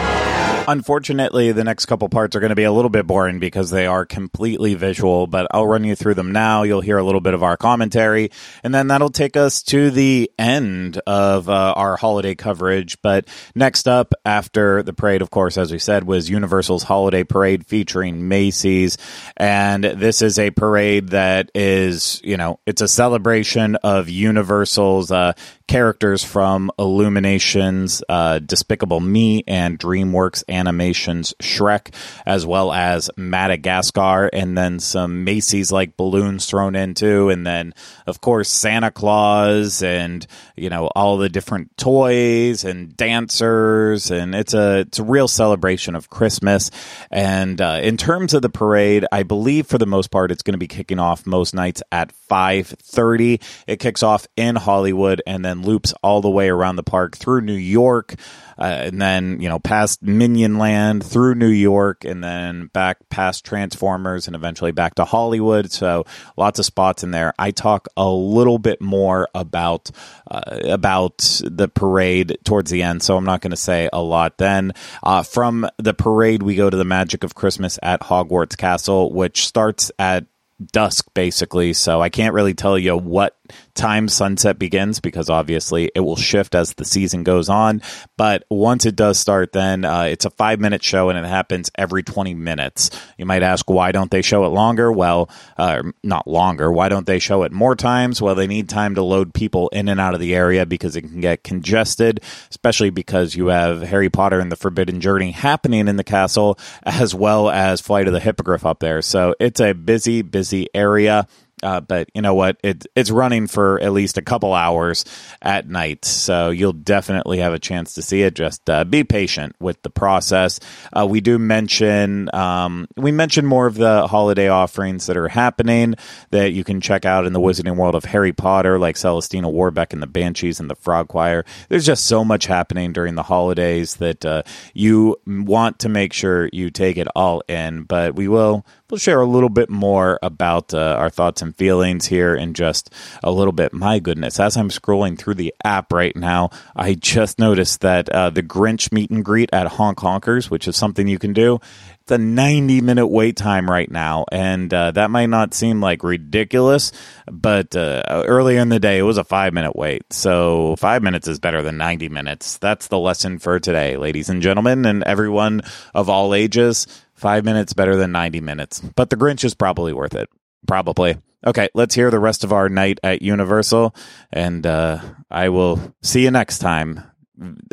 Unfortunately, 0.68 1.50
the 1.50 1.64
next 1.64 1.86
couple 1.86 2.08
parts 2.08 2.36
are 2.36 2.40
going 2.40 2.50
to 2.50 2.56
be 2.56 2.62
a 2.62 2.70
little 2.70 2.88
bit 2.88 3.04
boring 3.04 3.40
because 3.40 3.70
they 3.70 3.84
are 3.84 4.06
completely 4.06 4.74
visual, 4.74 5.26
but 5.26 5.48
I'll 5.50 5.66
run 5.66 5.82
you 5.82 5.96
through 5.96 6.14
them 6.14 6.30
now. 6.30 6.62
You'll 6.62 6.80
hear 6.80 6.98
a 6.98 7.02
little 7.02 7.20
bit 7.20 7.34
of 7.34 7.42
our 7.42 7.56
commentary, 7.56 8.30
and 8.62 8.72
then 8.72 8.86
that'll 8.86 9.10
take 9.10 9.36
us 9.36 9.64
to 9.64 9.90
the 9.90 10.30
end 10.38 10.98
of 11.04 11.48
uh, 11.48 11.74
our 11.76 11.96
holiday 11.96 12.36
coverage. 12.36 13.02
But 13.02 13.26
next 13.56 13.88
up, 13.88 14.14
after 14.24 14.84
the 14.84 14.92
parade, 14.92 15.20
of 15.20 15.30
course, 15.30 15.58
as 15.58 15.72
we 15.72 15.80
said, 15.80 16.04
was 16.04 16.30
Universal's 16.30 16.84
Holiday 16.84 17.24
Parade 17.24 17.66
featuring 17.66 18.28
Macy's. 18.28 18.98
And 19.36 19.82
this 19.82 20.22
is 20.22 20.38
a 20.38 20.52
parade 20.52 21.08
that 21.08 21.50
is, 21.56 22.20
you 22.22 22.36
know, 22.36 22.60
it's 22.66 22.82
a 22.82 22.88
celebration 22.88 23.74
of 23.76 24.08
Universal's 24.08 25.10
uh, 25.10 25.32
characters 25.72 26.22
from 26.22 26.70
Illumination's, 26.78 28.04
uh, 28.06 28.38
Despicable 28.40 29.00
Me, 29.00 29.42
and 29.46 29.78
DreamWorks 29.78 30.44
Animation's 30.46 31.32
Shrek, 31.40 31.94
as 32.26 32.44
well 32.44 32.70
as 32.70 33.08
Madagascar, 33.16 34.28
and 34.34 34.58
then 34.58 34.78
some 34.80 35.24
Macy's 35.24 35.72
like 35.72 35.96
balloons 35.96 36.44
thrown 36.44 36.76
into, 36.76 37.30
and 37.30 37.46
then, 37.46 37.72
of 38.06 38.20
course, 38.20 38.50
Santa 38.50 38.90
Claus, 38.90 39.82
and, 39.82 40.26
you 40.56 40.68
know, 40.68 40.88
all 40.88 41.16
the 41.16 41.30
different 41.30 41.74
toys 41.78 42.64
and 42.64 42.94
dancers, 42.94 44.10
and 44.10 44.34
it's 44.34 44.52
a, 44.52 44.80
it's 44.80 44.98
a 44.98 45.04
real 45.04 45.26
celebration 45.26 45.94
of 45.94 46.10
Christmas. 46.10 46.70
And 47.10 47.58
uh, 47.62 47.80
in 47.82 47.96
terms 47.96 48.34
of 48.34 48.42
the 48.42 48.50
parade, 48.50 49.06
I 49.10 49.22
believe 49.22 49.68
for 49.68 49.78
the 49.78 49.86
most 49.86 50.10
part, 50.10 50.32
it's 50.32 50.42
going 50.42 50.52
to 50.52 50.58
be 50.58 50.68
kicking 50.68 50.98
off 50.98 51.24
most 51.26 51.54
nights 51.54 51.82
at 51.90 52.12
5.30. 52.30 53.42
It 53.66 53.80
kicks 53.80 54.02
off 54.02 54.26
in 54.36 54.56
Hollywood 54.56 55.22
and 55.26 55.42
then 55.42 55.61
loops 55.62 55.94
all 56.02 56.20
the 56.20 56.30
way 56.30 56.48
around 56.48 56.76
the 56.76 56.82
park 56.82 57.16
through 57.16 57.40
New 57.40 57.54
York, 57.54 58.14
uh, 58.58 58.62
and 58.64 59.00
then 59.00 59.40
you 59.40 59.48
know 59.48 59.58
past 59.58 60.02
Minion 60.02 60.58
Land 60.58 61.04
through 61.04 61.34
New 61.34 61.48
York, 61.48 62.04
and 62.04 62.22
then 62.22 62.66
back 62.66 62.98
past 63.08 63.44
Transformers, 63.44 64.26
and 64.26 64.36
eventually 64.36 64.72
back 64.72 64.94
to 64.96 65.04
Hollywood. 65.04 65.70
So 65.70 66.04
lots 66.36 66.58
of 66.58 66.64
spots 66.64 67.02
in 67.02 67.10
there. 67.10 67.34
I 67.38 67.50
talk 67.50 67.88
a 67.96 68.08
little 68.08 68.58
bit 68.58 68.80
more 68.80 69.28
about 69.34 69.90
uh, 70.30 70.58
about 70.64 71.40
the 71.44 71.68
parade 71.68 72.38
towards 72.44 72.70
the 72.70 72.82
end, 72.82 73.02
so 73.02 73.16
I'm 73.16 73.24
not 73.24 73.40
going 73.40 73.50
to 73.50 73.56
say 73.56 73.88
a 73.92 74.02
lot. 74.02 74.38
Then 74.38 74.72
uh, 75.02 75.22
from 75.22 75.68
the 75.78 75.94
parade, 75.94 76.42
we 76.42 76.54
go 76.54 76.70
to 76.70 76.76
the 76.76 76.84
Magic 76.84 77.24
of 77.24 77.34
Christmas 77.34 77.78
at 77.82 78.00
Hogwarts 78.00 78.56
Castle, 78.56 79.12
which 79.12 79.46
starts 79.46 79.90
at 79.98 80.26
dusk 80.70 81.08
basically 81.14 81.72
so 81.72 82.00
i 82.00 82.08
can't 82.08 82.34
really 82.34 82.54
tell 82.54 82.78
you 82.78 82.96
what 82.96 83.36
time 83.74 84.08
sunset 84.08 84.58
begins 84.58 85.00
because 85.00 85.30
obviously 85.30 85.90
it 85.94 86.00
will 86.00 86.16
shift 86.16 86.54
as 86.54 86.74
the 86.74 86.84
season 86.84 87.24
goes 87.24 87.48
on. 87.48 87.82
But 88.16 88.44
once 88.50 88.86
it 88.86 88.96
does 88.96 89.18
start 89.18 89.52
then 89.52 89.84
uh, 89.84 90.02
it's 90.04 90.24
a 90.24 90.30
five 90.30 90.60
minute 90.60 90.82
show 90.82 91.08
and 91.08 91.18
it 91.18 91.24
happens 91.24 91.70
every 91.76 92.02
20 92.02 92.34
minutes. 92.34 92.90
You 93.18 93.26
might 93.26 93.42
ask 93.42 93.68
why 93.68 93.92
don't 93.92 94.10
they 94.10 94.22
show 94.22 94.44
it 94.44 94.48
longer? 94.48 94.90
Well 94.90 95.30
uh, 95.56 95.82
not 96.02 96.26
longer. 96.26 96.70
Why 96.70 96.88
don't 96.88 97.06
they 97.06 97.18
show 97.18 97.42
it 97.42 97.52
more 97.52 97.76
times? 97.76 98.20
Well 98.20 98.34
they 98.34 98.46
need 98.46 98.68
time 98.68 98.94
to 98.96 99.02
load 99.02 99.34
people 99.34 99.68
in 99.70 99.88
and 99.88 100.00
out 100.00 100.14
of 100.14 100.20
the 100.20 100.34
area 100.34 100.66
because 100.66 100.96
it 100.96 101.02
can 101.02 101.20
get 101.20 101.44
congested 101.44 102.20
especially 102.50 102.90
because 102.90 103.34
you 103.34 103.48
have 103.48 103.82
harry 103.82 104.10
potter 104.10 104.40
and 104.40 104.50
the 104.50 104.56
forbidden 104.56 105.00
journey 105.00 105.30
happening 105.30 105.88
in 105.88 105.96
the 105.96 106.04
castle 106.04 106.58
as 106.84 107.14
well 107.14 107.50
as 107.50 107.80
flight 107.80 108.06
of 108.06 108.12
the 108.12 108.20
hippogriff 108.20 108.64
up 108.66 108.80
there. 108.80 109.02
So 109.02 109.34
it's 109.40 109.60
a 109.60 109.72
busy 109.72 110.22
busy 110.22 110.68
area 110.74 111.26
uh, 111.62 111.80
but 111.80 112.08
you 112.14 112.22
know 112.22 112.34
what? 112.34 112.58
It, 112.62 112.86
it's 112.94 113.10
running 113.10 113.46
for 113.46 113.80
at 113.80 113.92
least 113.92 114.18
a 114.18 114.22
couple 114.22 114.54
hours 114.54 115.04
at 115.40 115.68
night, 115.68 116.04
so 116.04 116.50
you'll 116.50 116.72
definitely 116.72 117.38
have 117.38 117.52
a 117.52 117.58
chance 117.58 117.94
to 117.94 118.02
see 118.02 118.22
it. 118.22 118.34
Just 118.34 118.68
uh, 118.68 118.84
be 118.84 119.04
patient 119.04 119.56
with 119.60 119.82
the 119.82 119.90
process. 119.90 120.60
Uh, 120.92 121.06
we 121.06 121.20
do 121.20 121.38
mention 121.38 122.34
um, 122.34 122.88
we 122.96 123.12
mention 123.12 123.46
more 123.46 123.66
of 123.66 123.74
the 123.74 124.06
holiday 124.06 124.48
offerings 124.48 125.06
that 125.06 125.16
are 125.16 125.28
happening 125.28 125.94
that 126.30 126.52
you 126.52 126.64
can 126.64 126.80
check 126.80 127.04
out 127.04 127.26
in 127.26 127.32
the 127.32 127.40
Wizarding 127.40 127.76
World 127.76 127.94
of 127.94 128.04
Harry 128.04 128.32
Potter, 128.32 128.78
like 128.78 128.96
Celestina 128.96 129.50
Warbeck 129.50 129.92
and 129.92 130.02
the 130.02 130.06
Banshees 130.06 130.60
and 130.60 130.70
the 130.70 130.74
Frog 130.74 131.08
Choir. 131.08 131.44
There's 131.68 131.86
just 131.86 132.06
so 132.06 132.24
much 132.24 132.46
happening 132.46 132.92
during 132.92 133.14
the 133.14 133.22
holidays 133.22 133.96
that 133.96 134.24
uh, 134.24 134.42
you 134.74 135.16
want 135.26 135.78
to 135.80 135.88
make 135.88 136.12
sure 136.12 136.48
you 136.52 136.70
take 136.70 136.96
it 136.96 137.08
all 137.14 137.42
in. 137.48 137.84
But 137.84 138.14
we 138.14 138.28
will 138.28 138.66
we'll 138.92 138.98
share 138.98 139.22
a 139.22 139.26
little 139.26 139.48
bit 139.48 139.70
more 139.70 140.18
about 140.22 140.74
uh, 140.74 140.96
our 140.98 141.08
thoughts 141.08 141.40
and 141.40 141.56
feelings 141.56 142.04
here 142.04 142.34
in 142.34 142.52
just 142.52 142.92
a 143.22 143.30
little 143.30 143.52
bit. 143.52 143.72
My 143.72 143.98
goodness, 143.98 144.38
as 144.38 144.54
I'm 144.54 144.68
scrolling 144.68 145.16
through 145.16 145.36
the 145.36 145.54
app 145.64 145.94
right 145.94 146.14
now, 146.14 146.50
I 146.76 146.92
just 146.92 147.38
noticed 147.38 147.80
that 147.80 148.10
uh, 148.10 148.28
the 148.28 148.42
Grinch 148.42 148.92
meet 148.92 149.10
and 149.10 149.24
greet 149.24 149.48
at 149.50 149.66
Honk 149.66 149.96
Honkers, 150.00 150.50
which 150.50 150.68
is 150.68 150.76
something 150.76 151.08
you 151.08 151.18
can 151.18 151.32
do. 151.32 151.58
It's 152.02 152.10
a 152.10 152.18
90 152.18 152.82
minute 152.82 153.06
wait 153.06 153.36
time 153.36 153.70
right 153.70 153.90
now, 153.90 154.26
and 154.30 154.74
uh, 154.74 154.90
that 154.90 155.10
might 155.10 155.30
not 155.30 155.54
seem 155.54 155.80
like 155.80 156.02
ridiculous, 156.02 156.92
but 157.30 157.74
uh, 157.74 158.02
earlier 158.08 158.60
in 158.60 158.68
the 158.68 158.80
day 158.80 158.98
it 158.98 159.02
was 159.02 159.16
a 159.18 159.24
five 159.24 159.54
minute 159.54 159.74
wait. 159.74 160.12
So 160.12 160.76
five 160.76 161.02
minutes 161.02 161.28
is 161.28 161.38
better 161.38 161.62
than 161.62 161.78
90 161.78 162.10
minutes. 162.10 162.58
That's 162.58 162.88
the 162.88 162.98
lesson 162.98 163.38
for 163.38 163.58
today, 163.58 163.96
ladies 163.96 164.28
and 164.28 164.42
gentlemen, 164.42 164.84
and 164.84 165.02
everyone 165.04 165.62
of 165.94 166.10
all 166.10 166.34
ages. 166.34 166.86
Five 167.22 167.44
minutes 167.44 167.72
better 167.72 167.94
than 167.94 168.10
90 168.10 168.40
minutes. 168.40 168.80
But 168.80 169.08
The 169.08 169.16
Grinch 169.16 169.44
is 169.44 169.54
probably 169.54 169.92
worth 169.92 170.12
it. 170.12 170.28
Probably. 170.66 171.18
Okay, 171.46 171.68
let's 171.72 171.94
hear 171.94 172.10
the 172.10 172.18
rest 172.18 172.42
of 172.42 172.52
our 172.52 172.68
night 172.68 172.98
at 173.04 173.22
Universal. 173.22 173.94
And 174.32 174.66
uh, 174.66 175.00
I 175.30 175.48
will 175.50 175.94
see 176.02 176.24
you 176.24 176.32
next 176.32 176.58
time. 176.58 177.04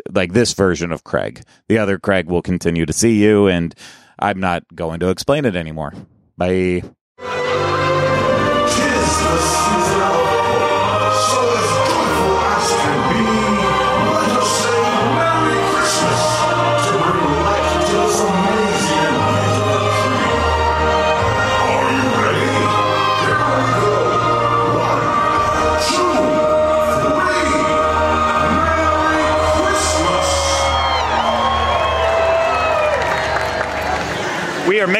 Like 0.08 0.34
this 0.34 0.52
version 0.52 0.92
of 0.92 1.02
Craig. 1.02 1.42
The 1.68 1.78
other 1.78 1.98
Craig 1.98 2.28
will 2.28 2.42
continue 2.42 2.86
to 2.86 2.92
see 2.92 3.20
you, 3.20 3.48
and 3.48 3.74
I'm 4.20 4.38
not 4.38 4.62
going 4.72 5.00
to 5.00 5.10
explain 5.10 5.44
it 5.44 5.56
anymore. 5.56 5.94
Bye. 6.38 6.82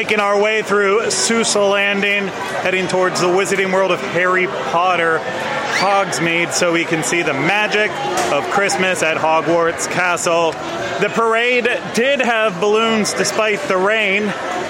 Making 0.01 0.19
our 0.19 0.41
way 0.41 0.63
through 0.63 1.01
Seuss 1.11 1.53
Landing, 1.55 2.27
heading 2.63 2.87
towards 2.87 3.21
the 3.21 3.27
Wizarding 3.27 3.71
World 3.71 3.91
of 3.91 3.99
Harry 3.99 4.47
Potter, 4.47 5.19
Hogsmeade, 5.19 6.53
so 6.53 6.73
we 6.73 6.85
can 6.85 7.03
see 7.03 7.21
the 7.21 7.35
magic 7.35 7.91
of 8.33 8.43
Christmas 8.49 9.03
at 9.03 9.17
Hogwarts 9.17 9.87
Castle. 9.91 10.53
The 10.53 11.11
parade 11.13 11.65
did 11.93 12.19
have 12.19 12.59
balloons 12.59 13.13
despite 13.13 13.59
the 13.67 13.77
rain. 13.77 14.23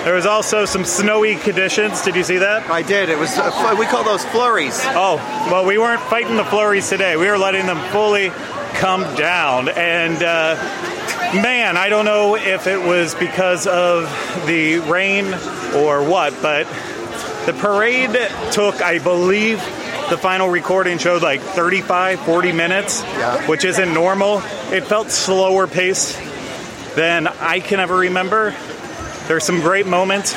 There 0.03 0.15
was 0.15 0.25
also 0.25 0.65
some 0.65 0.83
snowy 0.83 1.37
conditions. 1.37 2.01
Did 2.01 2.17
you 2.17 2.23
see 2.23 2.39
that? 2.39 2.69
I 2.69 2.81
did. 2.81 3.07
It 3.07 3.17
was. 3.17 3.31
Uh, 3.37 3.73
we 3.79 3.85
call 3.85 4.03
those 4.03 4.25
flurries. 4.25 4.77
Oh, 4.87 5.15
well, 5.49 5.65
we 5.65 5.77
weren't 5.77 6.01
fighting 6.01 6.35
the 6.35 6.43
flurries 6.43 6.89
today. 6.89 7.15
We 7.15 7.29
were 7.29 7.37
letting 7.37 7.67
them 7.67 7.79
fully 7.91 8.31
come 8.73 9.03
down. 9.15 9.69
And 9.69 10.21
uh, 10.21 11.00
man, 11.41 11.77
I 11.77 11.89
don't 11.89 12.05
know 12.05 12.35
if 12.35 12.67
it 12.67 12.79
was 12.79 13.15
because 13.15 13.67
of 13.67 14.03
the 14.47 14.79
rain 14.79 15.25
or 15.75 16.03
what, 16.03 16.33
but 16.41 16.65
the 17.45 17.53
parade 17.57 18.11
took, 18.51 18.81
I 18.81 18.99
believe, 18.99 19.57
the 20.09 20.17
final 20.17 20.49
recording 20.49 20.97
showed 20.97 21.21
like 21.23 21.39
35, 21.41 22.19
40 22.21 22.51
minutes, 22.51 23.01
Yeah. 23.03 23.47
which 23.47 23.63
isn't 23.63 23.93
normal. 23.93 24.39
It 24.71 24.83
felt 24.83 25.09
slower 25.09 25.67
paced 25.67 26.19
than 26.95 27.27
I 27.27 27.61
can 27.61 27.79
ever 27.79 27.95
remember. 27.97 28.53
There's 29.27 29.45
some 29.45 29.61
great 29.61 29.85
moments, 29.87 30.33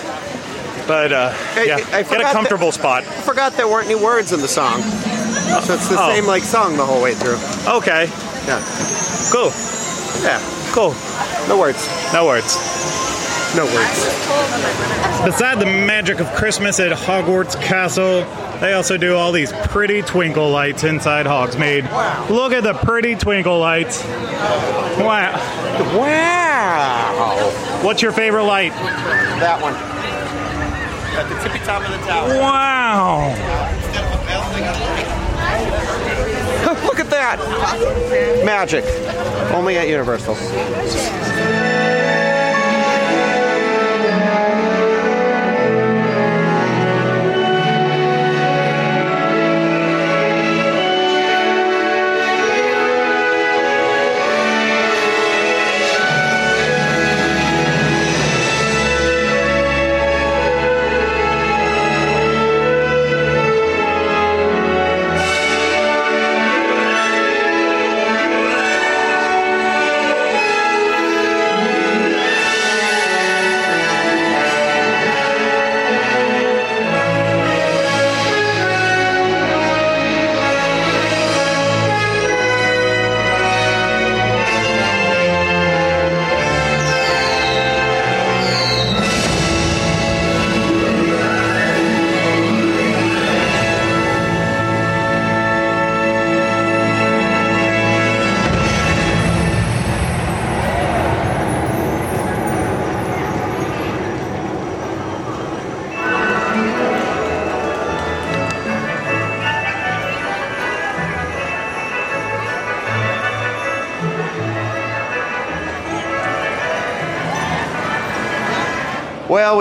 but 0.86 1.12
uh, 1.12 1.34
yeah, 1.56 1.78
I 1.92 2.02
get 2.04 2.20
a 2.20 2.24
comfortable 2.32 2.68
that- 2.70 2.74
spot. 2.78 3.02
I 3.02 3.22
forgot 3.22 3.54
there 3.54 3.66
weren't 3.66 3.86
any 3.90 3.96
words 4.00 4.32
in 4.32 4.40
the 4.40 4.48
song. 4.48 4.80
So 4.82 5.74
it's 5.74 5.88
the 5.88 5.96
Oh. 5.98 6.08
same 6.14 6.26
like 6.26 6.42
song 6.44 6.76
the 6.76 6.84
whole 6.86 7.02
way 7.02 7.14
through. 7.14 7.38
Okay, 7.78 8.08
Yeah. 8.46 8.62
cool, 9.32 9.52
Yeah. 10.22 10.38
Cool. 10.74 10.92
No 11.48 11.56
words. 11.56 11.88
No 12.12 12.26
words. 12.26 12.56
No 13.54 13.64
words. 13.64 14.04
Beside 15.24 15.60
the 15.60 15.66
magic 15.66 16.18
of 16.18 16.26
Christmas 16.34 16.80
at 16.80 16.90
Hogwarts 16.90 17.54
Castle, 17.62 18.24
they 18.58 18.72
also 18.72 18.96
do 18.96 19.14
all 19.14 19.30
these 19.30 19.52
pretty 19.52 20.02
twinkle 20.02 20.50
lights 20.50 20.82
inside 20.82 21.26
Hogsmeade. 21.26 21.88
Look 22.28 22.52
at 22.52 22.64
the 22.64 22.74
pretty 22.74 23.14
twinkle 23.14 23.60
lights. 23.60 24.02
Wow. 24.98 25.38
Wow. 25.96 27.50
What's 27.84 28.02
your 28.02 28.12
favorite 28.12 28.44
light? 28.44 28.72
That 28.72 29.62
one. 29.62 29.74
At 31.16 31.28
the 31.28 31.48
tippy 31.48 31.64
top 31.64 31.84
of 31.84 31.92
the 31.92 31.98
tower. 32.04 32.28
Wow. 32.40 33.30
Look 36.82 37.00
at 37.00 37.10
that. 37.10 37.38
Magic. 38.44 38.84
Only 39.54 39.78
at 39.78 39.88
Universal. 39.88 40.34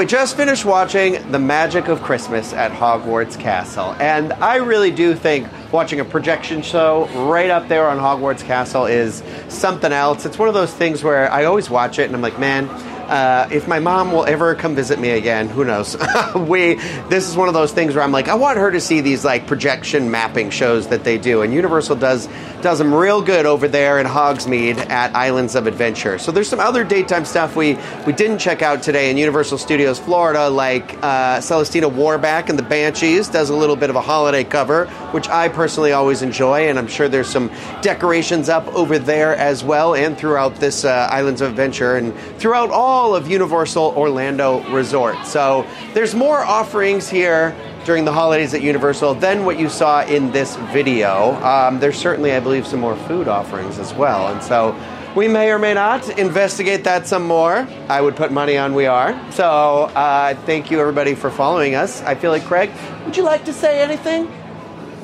We 0.04 0.08
just 0.08 0.36
finished 0.36 0.66
watching 0.66 1.32
The 1.32 1.40
Magic 1.40 1.88
of 1.88 2.02
Christmas 2.04 2.52
at 2.52 2.74
Hogwarts 2.74 3.40
Castle, 3.40 3.96
and 4.02 4.34
I 4.34 4.58
really 4.58 4.92
do 4.92 5.16
think 5.16 5.48
watching 5.72 6.02
a 6.02 6.04
projection 6.04 6.62
show 6.62 7.06
right 7.30 7.50
up 7.50 7.70
there 7.70 7.88
on 7.88 8.00
Hogwarts 8.00 8.44
Castle 8.44 8.86
is 8.86 9.24
something 9.48 9.94
else. 9.94 10.26
It's 10.26 10.38
one 10.38 10.50
of 10.50 10.54
those 10.56 10.74
things 10.74 11.06
where 11.06 11.32
I 11.32 11.46
always 11.46 11.70
watch 11.70 12.00
it 12.00 12.08
and 12.08 12.16
I'm 12.16 12.22
like, 12.22 12.38
man, 12.38 12.68
uh, 13.10 13.48
if 13.50 13.66
my 13.70 13.80
mom 13.80 14.12
will 14.12 14.26
ever 14.26 14.56
come 14.56 14.76
visit 14.76 15.00
me 15.00 15.12
again, 15.12 15.48
who 15.48 15.64
knows? 15.64 15.96
we 16.36 16.76
this 17.08 17.30
is 17.30 17.38
one 17.38 17.48
of 17.48 17.54
those 17.54 17.72
things 17.72 17.96
where 17.96 18.04
I'm 18.04 18.12
like, 18.12 18.28
I 18.28 18.36
want 18.36 18.58
her 18.58 18.72
to 18.72 18.82
see 18.82 19.00
these 19.00 19.24
like 19.24 19.48
projection 19.48 20.12
mapping 20.12 20.50
shows 20.50 20.90
that 20.90 21.06
they 21.06 21.18
do, 21.18 21.44
and 21.44 21.54
Universal 21.54 21.96
does 21.96 22.28
does 22.64 22.80
them 22.80 22.94
real 22.94 23.22
good 23.22 23.46
over 23.46 23.68
there 23.68 24.00
in 24.00 24.08
Hogsmeade 24.08 24.78
at 24.90 25.14
Islands 25.14 25.54
of 25.54 25.68
Adventure. 25.68 26.18
So 26.18 26.32
there's 26.32 26.48
some 26.48 26.62
other 26.62 26.86
daytime 26.86 27.26
stuff 27.26 27.58
we 27.58 27.78
we 28.08 28.14
didn't 28.14 28.40
check 28.40 28.62
out 28.62 28.82
today 28.82 29.12
in 29.12 29.18
Universal 29.18 29.58
Studios 29.58 30.00
Florida, 30.00 30.50
like 30.50 30.94
uh, 31.04 31.42
Celestina 31.42 31.90
Warbeck 31.90 32.48
and 32.48 32.58
the 32.58 32.64
Banshees 32.64 33.28
does 33.28 33.50
a 33.50 33.56
little 33.56 33.76
bit 33.76 33.90
of 33.90 33.98
a 33.98 34.02
holiday 34.02 34.46
cover, 34.46 34.86
which 35.12 35.28
I 35.28 35.50
personally 35.50 35.92
always 35.92 36.22
enjoy, 36.22 36.70
and 36.70 36.80
I'm 36.80 36.88
sure 36.88 37.10
there's 37.10 37.30
some 37.30 37.52
decorations 37.82 38.48
up 38.48 38.66
over 38.70 38.98
there 38.98 39.36
as 39.36 39.62
well, 39.62 39.94
and 39.94 40.18
throughout 40.18 40.56
this 40.56 40.86
uh, 40.86 41.10
Islands 41.12 41.42
of 41.42 41.50
Adventure, 41.50 41.98
and 41.98 42.18
throughout 42.40 42.70
all 42.70 43.14
of 43.14 43.30
Universal 43.30 43.94
Orlando 43.98 44.64
Resort. 44.72 45.28
So 45.28 45.68
there's 45.94 46.16
more 46.16 46.40
offerings 46.40 47.10
here 47.10 47.54
during 47.86 48.06
the 48.06 48.14
holidays 48.14 48.54
at 48.54 48.62
Universal 48.62 49.16
than 49.16 49.46
what 49.46 49.60
you 49.60 49.70
saw 49.70 50.04
in 50.04 50.32
this 50.32 50.56
video. 50.72 51.34
Um, 51.44 51.80
there's 51.80 51.98
certainly, 51.98 52.32
I 52.32 52.40
believe, 52.40 52.66
some 52.66 52.80
more 52.80 52.96
food 52.96 53.28
offerings 53.28 53.80
as 53.80 53.94
well, 53.94 54.28
and 54.28 54.42
so. 54.44 54.76
We 55.16 55.28
may 55.28 55.52
or 55.52 55.60
may 55.60 55.76
not 55.76 56.18
investigate 56.18 56.86
that 56.86 57.06
some 57.06 57.28
more. 57.28 57.68
I 57.88 58.02
would 58.02 58.16
put 58.16 58.32
money 58.32 58.58
on 58.58 58.74
we 58.74 58.88
are. 58.88 59.14
So, 59.32 59.44
uh, 59.46 60.34
thank 60.48 60.72
you 60.72 60.80
everybody 60.80 61.14
for 61.14 61.30
following 61.30 61.76
us. 61.76 62.02
I 62.02 62.16
feel 62.16 62.32
like, 62.32 62.46
Craig, 62.46 62.72
would 63.06 63.16
you 63.16 63.22
like 63.22 63.46
to 63.46 63.54
say 63.54 63.80
anything? 63.80 64.28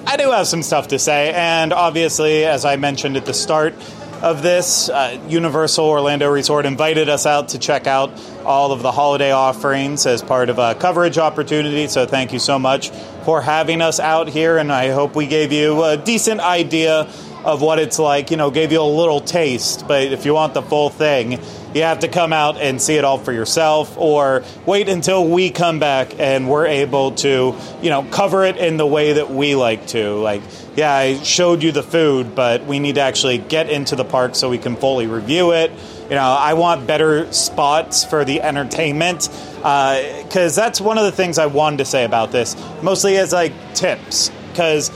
I 0.07 0.17
do 0.17 0.31
have 0.31 0.47
some 0.47 0.63
stuff 0.63 0.87
to 0.87 0.97
say, 0.97 1.31
and 1.31 1.71
obviously, 1.71 2.43
as 2.43 2.65
I 2.65 2.77
mentioned 2.77 3.17
at 3.17 3.25
the 3.25 3.35
start 3.35 3.75
of 4.21 4.41
this, 4.41 4.89
uh, 4.89 5.19
Universal 5.27 5.85
Orlando 5.85 6.29
Resort 6.29 6.65
invited 6.65 7.09
us 7.09 7.25
out 7.25 7.49
to 7.49 7.59
check 7.59 7.87
out 7.87 8.11
all 8.43 8.71
of 8.71 8.81
the 8.81 8.91
holiday 8.91 9.31
offerings 9.31 10.05
as 10.05 10.21
part 10.21 10.49
of 10.49 10.59
a 10.59 10.75
coverage 10.75 11.17
opportunity. 11.17 11.87
So, 11.87 12.05
thank 12.05 12.33
you 12.33 12.39
so 12.39 12.59
much 12.59 12.89
for 13.23 13.41
having 13.41 13.81
us 13.81 13.99
out 13.99 14.27
here, 14.27 14.57
and 14.57 14.71
I 14.71 14.89
hope 14.89 15.15
we 15.15 15.27
gave 15.27 15.51
you 15.51 15.83
a 15.83 15.97
decent 15.97 16.41
idea 16.41 17.07
of 17.43 17.61
what 17.61 17.79
it's 17.79 17.99
like. 17.99 18.31
You 18.31 18.37
know, 18.37 18.51
gave 18.51 18.71
you 18.71 18.81
a 18.81 18.83
little 18.83 19.21
taste, 19.21 19.87
but 19.87 20.03
if 20.03 20.25
you 20.25 20.33
want 20.33 20.53
the 20.53 20.61
full 20.61 20.89
thing, 20.89 21.39
you 21.73 21.83
have 21.83 21.99
to 21.99 22.07
come 22.07 22.33
out 22.33 22.57
and 22.57 22.81
see 22.81 22.95
it 22.95 23.03
all 23.03 23.19
for 23.19 23.31
yourself 23.31 23.95
or 23.97 24.43
wait 24.65 24.89
until 24.89 25.27
we 25.27 25.51
come 25.51 25.79
back 25.79 26.19
and 26.19 26.49
we're 26.49 26.65
able 26.65 27.11
to, 27.11 27.55
you 27.81 27.89
know, 27.89 28.03
cover 28.03 28.43
it 28.43 28.57
in 28.57 28.77
the 28.77 28.87
way 28.87 29.13
that 29.13 29.29
we 29.29 29.55
like 29.55 29.85
to. 29.87 30.15
Like, 30.15 30.41
yeah, 30.75 30.91
I 30.91 31.21
showed 31.21 31.61
you 31.61 31.71
the 31.71 31.83
food, 31.83 32.35
but 32.35 32.65
we 32.65 32.79
need 32.79 32.95
to 32.95 33.01
actually 33.01 33.37
get 33.37 33.69
into 33.69 33.95
the 33.95 34.05
park 34.05 34.35
so 34.35 34.49
we 34.49 34.57
can 34.57 34.75
fully 34.75 35.07
review 35.07 35.51
it. 35.53 35.71
You 36.09 36.15
know, 36.15 36.23
I 36.23 36.55
want 36.55 36.87
better 36.87 37.31
spots 37.31 38.03
for 38.03 38.25
the 38.25 38.41
entertainment 38.41 39.29
uh, 39.63 40.23
because 40.23 40.55
that's 40.55 40.81
one 40.81 40.97
of 40.97 41.03
the 41.03 41.11
things 41.11 41.37
I 41.37 41.45
wanted 41.45 41.77
to 41.77 41.85
say 41.85 42.03
about 42.03 42.31
this, 42.31 42.55
mostly 42.81 43.17
as 43.17 43.31
like 43.31 43.53
tips. 43.75 44.31
Because 44.49 44.89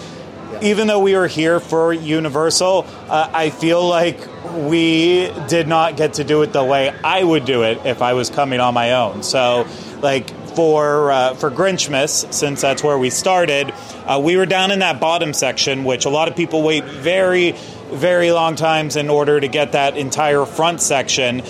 even 0.63 0.87
though 0.87 0.99
we 0.99 1.15
were 1.15 1.27
here 1.27 1.59
for 1.59 1.93
Universal, 1.93 2.85
uh, 3.09 3.29
I 3.33 3.49
feel 3.49 3.85
like 3.85 4.17
we 4.55 5.29
did 5.49 5.67
not 5.67 5.97
get 5.97 6.15
to 6.15 6.23
do 6.23 6.41
it 6.41 6.53
the 6.53 6.63
way 6.63 6.89
I 7.03 7.23
would 7.23 7.45
do 7.45 7.63
it 7.63 7.85
if 7.85 8.01
I 8.01 8.13
was 8.13 8.29
coming 8.29 8.59
on 8.59 8.73
my 8.73 8.93
own. 8.93 9.23
So, 9.23 9.67
like 10.01 10.29
for 10.55 11.11
uh, 11.11 11.33
for 11.35 11.51
Grinchmas, 11.51 12.33
since 12.33 12.61
that's 12.61 12.81
where 12.81 12.97
we 12.97 13.09
started, 13.09 13.73
uh, 14.05 14.21
we 14.23 14.37
were 14.37 14.45
down 14.45 14.71
in 14.71 14.79
that 14.79 14.99
bottom 14.99 15.33
section, 15.33 15.83
which 15.83 16.05
a 16.05 16.09
lot 16.09 16.27
of 16.29 16.35
people 16.35 16.63
wait 16.63 16.85
very, 16.85 17.51
very 17.91 18.31
long 18.31 18.55
times 18.55 18.95
in 18.95 19.09
order 19.09 19.39
to 19.39 19.47
get 19.47 19.73
that 19.73 19.97
entire 19.97 20.45
front 20.45 20.81
section. 20.81 21.41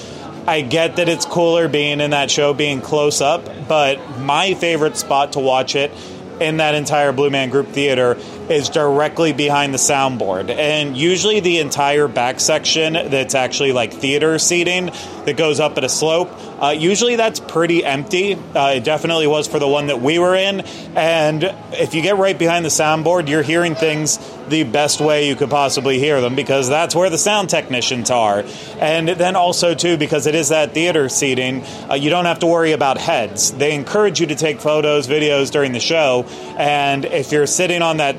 I 0.48 0.62
get 0.62 0.98
that 0.98 1.08
it's 1.08 1.26
cooler 1.26 1.70
being 1.70 2.02
in 2.02 2.12
that 2.12 2.30
show, 2.30 2.54
being 2.54 2.82
close 2.82 3.22
up, 3.22 3.46
but 3.68 4.20
my 4.20 4.56
favorite 4.56 4.98
spot 4.98 5.34
to 5.34 5.40
watch 5.40 5.76
it 5.76 5.92
in 6.42 6.58
that 6.58 6.76
entire 6.76 7.12
Blue 7.12 7.30
Man 7.30 7.50
Group 7.50 7.70
theater 7.70 8.18
is 8.50 8.70
directly 8.70 9.34
behind 9.34 9.74
the 9.74 9.78
soundboard. 9.78 10.50
And 10.50 10.96
usually 10.98 11.40
the 11.40 11.60
entire 11.60 12.08
back 12.08 12.40
section 12.40 12.94
that's 12.94 13.36
actually 13.36 13.72
like 13.72 13.94
theater 13.94 14.38
seating 14.40 14.92
that 15.26 15.38
goes 15.38 15.60
up 15.60 15.78
at 15.78 15.84
a 15.84 15.90
slope, 15.90 16.30
uh, 16.62 16.70
usually 16.70 17.16
that's 17.16 17.40
pretty 17.40 17.84
empty. 17.84 18.36
Uh, 18.36 18.74
it 18.76 18.84
definitely 18.84 19.28
was 19.28 19.48
for 19.48 19.60
the 19.60 19.68
one 19.68 19.88
that 19.88 20.02
we 20.02 20.20
were 20.20 20.36
in. 20.36 20.62
And 20.96 21.44
if 21.72 21.94
you 21.94 22.02
get 22.02 22.18
right 22.18 22.38
behind 22.38 22.66
the 22.66 22.70
soundboard, 22.70 23.28
you're 23.28 23.44
hearing 23.44 23.76
things 23.76 24.20
the 24.50 24.64
best 24.64 25.00
way 25.00 25.28
you 25.28 25.36
could 25.36 25.50
possibly 25.50 26.00
hear 26.00 26.22
them 26.22 26.36
because 26.36 26.70
that's 26.70 26.96
where 26.96 27.10
the 27.10 27.18
sound 27.18 27.50
technicians 27.50 28.12
are. 28.12 28.44
And 28.80 29.08
then 29.08 29.36
also, 29.36 29.74
too, 29.74 29.98
because 29.98 30.28
it 30.28 30.36
is 30.36 30.50
that 30.50 30.74
theater 30.74 31.10
seating, 31.10 31.64
uh, 31.90 31.96
you 31.96 32.10
don't 32.10 32.26
have 32.26 32.40
to 32.40 32.48
worry 32.48 32.72
about 32.72 32.98
heads. 32.98 33.52
They 33.52 33.74
encourage 33.74 34.20
you 34.20 34.28
to 34.28 34.36
take 34.36 34.60
photos, 34.60 35.08
videos 35.08 35.52
during 35.52 35.72
the 35.72 35.80
show. 35.80 36.26
And 36.58 37.06
if 37.06 37.32
you're 37.32 37.48
sitting 37.48 37.82
on 37.82 37.98
that 37.98 38.18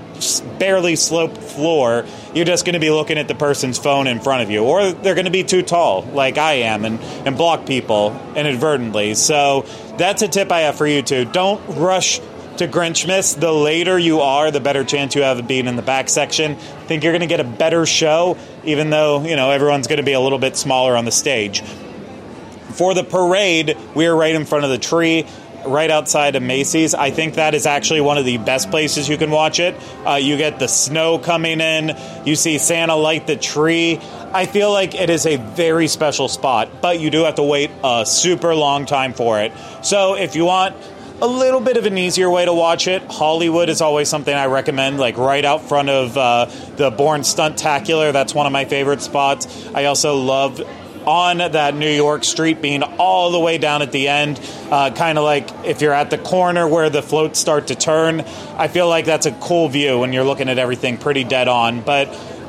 barely 0.59 0.97
sloped 0.97 1.39
floor, 1.39 2.07
you're 2.35 2.45
just 2.45 2.65
going 2.65 2.75
to 2.75 2.81
be 2.81 2.91
looking 2.91 3.17
at 3.17 3.29
the 3.29 3.35
person's 3.35 3.79
phone 3.79 4.07
in 4.07 4.21
front 4.21 4.43
of 4.43 4.51
you, 4.51 4.65
or 4.65 4.93
they're 4.93 5.15
going 5.15 5.27
to 5.27 5.31
be 5.31 5.45
too 5.45 5.63
tall, 5.63 6.03
like 6.03 6.37
I 6.37 6.55
am, 6.55 6.85
and, 6.85 7.01
and 7.01 7.37
block 7.37 7.67
people 7.67 8.21
inadvertently. 8.35 9.15
So 9.15 9.65
that's 9.97 10.23
a 10.23 10.29
tip 10.29 10.51
I 10.51 10.61
have 10.61 10.77
for 10.77 10.87
you 10.87 11.03
too. 11.03 11.25
Don't 11.27 11.61
rush 11.77 12.21
to 12.59 12.69
Grinchmas. 12.69 13.39
The 13.39 13.53
later 13.53 13.99
you 13.99 14.21
are, 14.21 14.51
the 14.51 14.61
better 14.61 14.85
chance 14.85 15.15
you 15.15 15.23
have 15.23 15.39
of 15.39 15.49
being 15.49 15.67
in 15.67 15.77
the 15.77 15.83
back 15.83 16.09
section. 16.09 16.53
I 16.53 16.87
think 16.87 17.05
you're 17.05 17.13
going 17.13 17.21
to 17.21 17.27
get 17.27 17.41
a 17.41 17.45
better 17.45 17.87
show, 17.87 18.37
even 18.65 18.91
though 18.91 19.25
you 19.25 19.37
know 19.37 19.51
everyone's 19.51 19.87
going 19.87 19.99
to 19.99 20.05
be 20.05 20.13
a 20.13 20.21
little 20.21 20.39
bit 20.39 20.57
smaller 20.57 20.97
on 20.97 21.05
the 21.05 21.13
stage. 21.13 21.63
For 21.63 22.93
the 22.93 23.05
parade, 23.05 23.77
we 23.95 24.07
are 24.07 24.17
right 24.17 24.35
in 24.35 24.45
front 24.45 24.65
of 24.65 24.71
the 24.71 24.79
tree, 24.79 25.27
right 25.67 25.91
outside 25.91 26.37
of 26.37 26.43
Macy's. 26.43 26.95
I 26.95 27.11
think 27.11 27.35
that 27.35 27.55
is 27.55 27.67
actually 27.67 28.01
one 28.01 28.19
of 28.19 28.25
the 28.25 28.39
best 28.39 28.71
places 28.71 29.09
you 29.09 29.17
can 29.17 29.31
watch 29.31 29.61
it. 29.61 29.75
Uh, 30.07 30.15
you 30.15 30.37
get 30.37 30.59
the 30.59 30.69
snow 30.69 31.19
coming 31.19 31.61
in, 31.61 31.97
you 32.25 32.37
see 32.37 32.59
Santa 32.59 32.97
light 32.97 33.27
the 33.27 33.37
tree. 33.37 34.01
I 34.33 34.47
feel 34.47 34.73
like 34.73 34.95
it 34.95 35.11
is 35.11 35.27
a 35.27 35.37
very 35.37 35.87
special 35.87 36.29
spot, 36.29 36.83
but 36.83 36.99
you 36.99 37.11
do 37.11 37.25
have 37.25 37.37
to 37.37 37.43
wait 37.43 37.71
a 37.83 38.05
super 38.05 38.55
long 38.55 38.87
time 38.87 39.13
for 39.13 39.41
it. 39.41 39.53
So 39.83 40.17
if 40.17 40.35
you 40.35 40.45
want 40.45 40.77
a 41.23 41.29
little 41.29 41.61
bit 41.61 41.77
of 41.77 41.87
an 41.87 41.97
easier 41.97 42.29
way 42.29 42.45
to 42.45 42.53
watch 42.53 42.89
it. 42.89 43.03
Hollywood 43.11 43.69
is 43.69 43.81
always 43.81 44.09
something 44.09 44.35
I 44.35 44.47
recommend, 44.47 44.99
like 44.99 45.17
right 45.17 45.45
out 45.45 45.63
front 45.63 45.89
of 45.89 46.17
uh, 46.19 46.47
the 46.77 46.91
Bourne 46.91 47.23
Stunt 47.23 47.57
Stuntacular. 47.57 48.13
That's 48.13 48.35
one 48.35 48.47
of 48.47 48.53
my 48.53 48.65
favorite 48.65 49.01
spots. 49.01 49.67
I 49.75 49.85
also 49.85 50.17
love 50.17 50.61
on 51.07 51.39
that 51.39 51.75
New 51.75 51.91
York 51.91 52.25
street 52.25 52.63
being 52.63 52.83
all 52.83 53.31
the 53.31 53.41
way 53.41 53.59
down 53.59 53.83
at 53.83 53.93
the 53.93 54.09
end, 54.09 54.41
uh, 54.71 54.91
kind 54.91 55.19
of 55.19 55.25
like 55.25 55.49
if 55.65 55.81
you're 55.81 55.93
at 55.93 56.11
the 56.11 56.19
corner 56.19 56.67
where 56.67 56.91
the 56.91 57.03
floats 57.03 57.39
start 57.39 57.69
to 57.69 57.75
turn. 57.75 58.21
I 58.57 58.69
feel 58.69 58.89
like 58.89 59.05
that's 59.05 59.27
a 59.27 59.33
cool 59.33 59.69
view 59.69 59.99
when 59.99 60.13
you're 60.13 60.25
looking 60.25 60.49
at 60.49 60.59
everything 60.59 60.99
pretty 60.99 61.25
dead 61.25 61.49
on. 61.49 61.81
But 61.81 62.09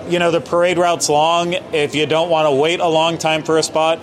you 0.09 0.19
know, 0.19 0.31
the 0.31 0.41
parade 0.41 0.77
route's 0.77 1.09
long. 1.09 1.53
If 1.73 1.95
you 1.95 2.05
don't 2.05 2.29
want 2.29 2.47
to 2.47 2.51
wait 2.51 2.79
a 2.79 2.87
long 2.87 3.17
time 3.17 3.43
for 3.43 3.57
a 3.57 3.63
spot, 3.63 3.99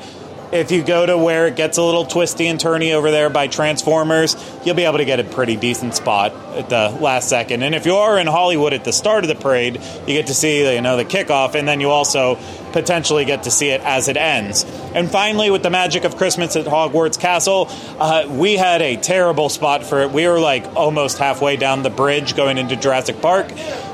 if 0.52 0.70
you 0.70 0.82
go 0.84 1.06
to 1.06 1.16
where 1.16 1.46
it 1.46 1.56
gets 1.56 1.78
a 1.78 1.82
little 1.82 2.04
twisty 2.04 2.46
and 2.46 2.60
turny 2.60 2.92
over 2.92 3.10
there 3.10 3.30
by 3.30 3.46
Transformers, 3.46 4.36
you'll 4.64 4.74
be 4.74 4.84
able 4.84 4.98
to 4.98 5.04
get 5.06 5.18
a 5.18 5.24
pretty 5.24 5.56
decent 5.56 5.94
spot 5.94 6.32
at 6.54 6.68
the 6.68 6.90
last 7.00 7.28
second. 7.28 7.62
And 7.62 7.74
if 7.74 7.86
you 7.86 7.94
are 7.96 8.18
in 8.18 8.26
Hollywood 8.26 8.74
at 8.74 8.84
the 8.84 8.92
start 8.92 9.24
of 9.24 9.28
the 9.28 9.34
parade, 9.34 9.80
you 10.06 10.14
get 10.14 10.26
to 10.26 10.34
see 10.34 10.74
you 10.74 10.82
know 10.82 10.98
the 10.98 11.06
kickoff, 11.06 11.54
and 11.54 11.66
then 11.66 11.80
you 11.80 11.88
also 11.88 12.38
potentially 12.72 13.24
get 13.24 13.44
to 13.44 13.50
see 13.50 13.68
it 13.68 13.80
as 13.82 14.08
it 14.08 14.16
ends. 14.16 14.64
And 14.94 15.10
finally, 15.10 15.50
with 15.50 15.62
the 15.62 15.70
magic 15.70 16.04
of 16.04 16.16
Christmas 16.16 16.56
at 16.56 16.66
Hogwarts 16.66 17.18
Castle, 17.18 17.68
uh, 17.98 18.26
we 18.30 18.56
had 18.56 18.82
a 18.82 18.96
terrible 18.96 19.48
spot 19.48 19.84
for 19.84 20.00
it. 20.00 20.10
We 20.10 20.26
were 20.26 20.40
like 20.40 20.74
almost 20.74 21.18
halfway 21.18 21.56
down 21.56 21.82
the 21.82 21.90
bridge 21.90 22.36
going 22.36 22.58
into 22.58 22.76
Jurassic 22.76 23.20
Park. 23.20 23.52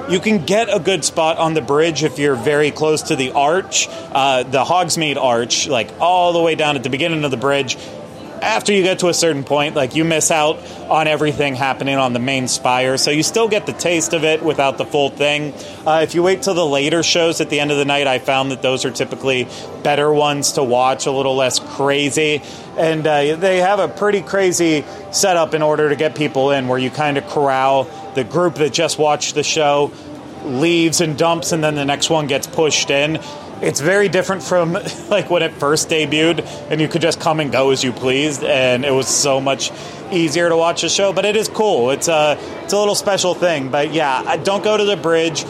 You 0.08 0.20
can 0.20 0.44
get 0.44 0.74
a 0.74 0.78
good 0.78 1.04
spot 1.04 1.36
on 1.36 1.52
the 1.52 1.60
bridge 1.60 2.02
if 2.02 2.18
you're 2.18 2.34
very 2.34 2.70
close 2.70 3.02
to 3.02 3.16
the 3.16 3.32
arch, 3.32 3.88
uh, 3.90 4.42
the 4.42 4.64
Hogsmeade 4.64 5.18
Arch, 5.18 5.68
like 5.68 5.92
all 6.00 6.32
the 6.32 6.40
way 6.40 6.54
down 6.54 6.76
at 6.76 6.82
the 6.82 6.88
beginning 6.88 7.24
of 7.24 7.30
the 7.30 7.36
bridge. 7.36 7.76
After 8.42 8.72
you 8.72 8.82
get 8.82 9.00
to 9.00 9.08
a 9.08 9.14
certain 9.14 9.44
point, 9.44 9.74
like 9.74 9.94
you 9.94 10.04
miss 10.04 10.30
out 10.30 10.58
on 10.88 11.06
everything 11.08 11.54
happening 11.54 11.96
on 11.96 12.12
the 12.12 12.18
main 12.18 12.48
spire, 12.48 12.96
so 12.96 13.10
you 13.10 13.22
still 13.22 13.48
get 13.48 13.66
the 13.66 13.72
taste 13.72 14.12
of 14.12 14.24
it 14.24 14.42
without 14.42 14.78
the 14.78 14.84
full 14.84 15.10
thing. 15.10 15.52
Uh, 15.86 16.00
if 16.02 16.14
you 16.14 16.22
wait 16.22 16.42
till 16.42 16.54
the 16.54 16.66
later 16.66 17.02
shows 17.02 17.40
at 17.40 17.50
the 17.50 17.60
end 17.60 17.70
of 17.70 17.76
the 17.76 17.84
night, 17.84 18.06
I 18.06 18.18
found 18.18 18.50
that 18.52 18.62
those 18.62 18.84
are 18.84 18.90
typically 18.90 19.48
better 19.82 20.12
ones 20.12 20.52
to 20.52 20.62
watch, 20.62 21.06
a 21.06 21.10
little 21.10 21.36
less 21.36 21.58
crazy, 21.58 22.42
and 22.76 23.06
uh, 23.06 23.36
they 23.36 23.58
have 23.58 23.80
a 23.80 23.88
pretty 23.88 24.22
crazy 24.22 24.84
setup 25.10 25.54
in 25.54 25.62
order 25.62 25.88
to 25.88 25.96
get 25.96 26.14
people 26.14 26.50
in, 26.50 26.68
where 26.68 26.78
you 26.78 26.90
kind 26.90 27.18
of 27.18 27.26
corral 27.26 27.84
the 28.14 28.24
group 28.24 28.56
that 28.56 28.72
just 28.72 28.98
watched 28.98 29.34
the 29.34 29.42
show 29.42 29.92
leaves 30.44 31.00
and 31.00 31.18
dumps, 31.18 31.52
and 31.52 31.62
then 31.62 31.74
the 31.74 31.84
next 31.84 32.08
one 32.10 32.26
gets 32.26 32.46
pushed 32.46 32.90
in. 32.90 33.20
It's 33.60 33.80
very 33.80 34.08
different 34.08 34.42
from 34.42 34.72
like 35.08 35.30
when 35.30 35.42
it 35.42 35.52
first 35.54 35.88
debuted 35.88 36.44
and 36.70 36.80
you 36.80 36.88
could 36.88 37.02
just 37.02 37.20
come 37.20 37.40
and 37.40 37.50
go 37.50 37.70
as 37.70 37.82
you 37.82 37.92
pleased 37.92 38.44
and 38.44 38.84
it 38.84 38.90
was 38.90 39.08
so 39.08 39.40
much 39.40 39.70
easier 40.10 40.48
to 40.48 40.56
watch 40.56 40.82
the 40.82 40.88
show 40.88 41.12
but 41.12 41.24
it 41.24 41.36
is 41.36 41.48
cool. 41.48 41.90
It's 41.90 42.08
a 42.08 42.38
it's 42.62 42.72
a 42.72 42.78
little 42.78 42.94
special 42.94 43.34
thing 43.34 43.70
but 43.70 43.92
yeah 43.92 44.36
don't 44.36 44.62
go 44.62 44.76
to 44.76 44.84
the 44.84 44.96
bridge. 44.96 45.44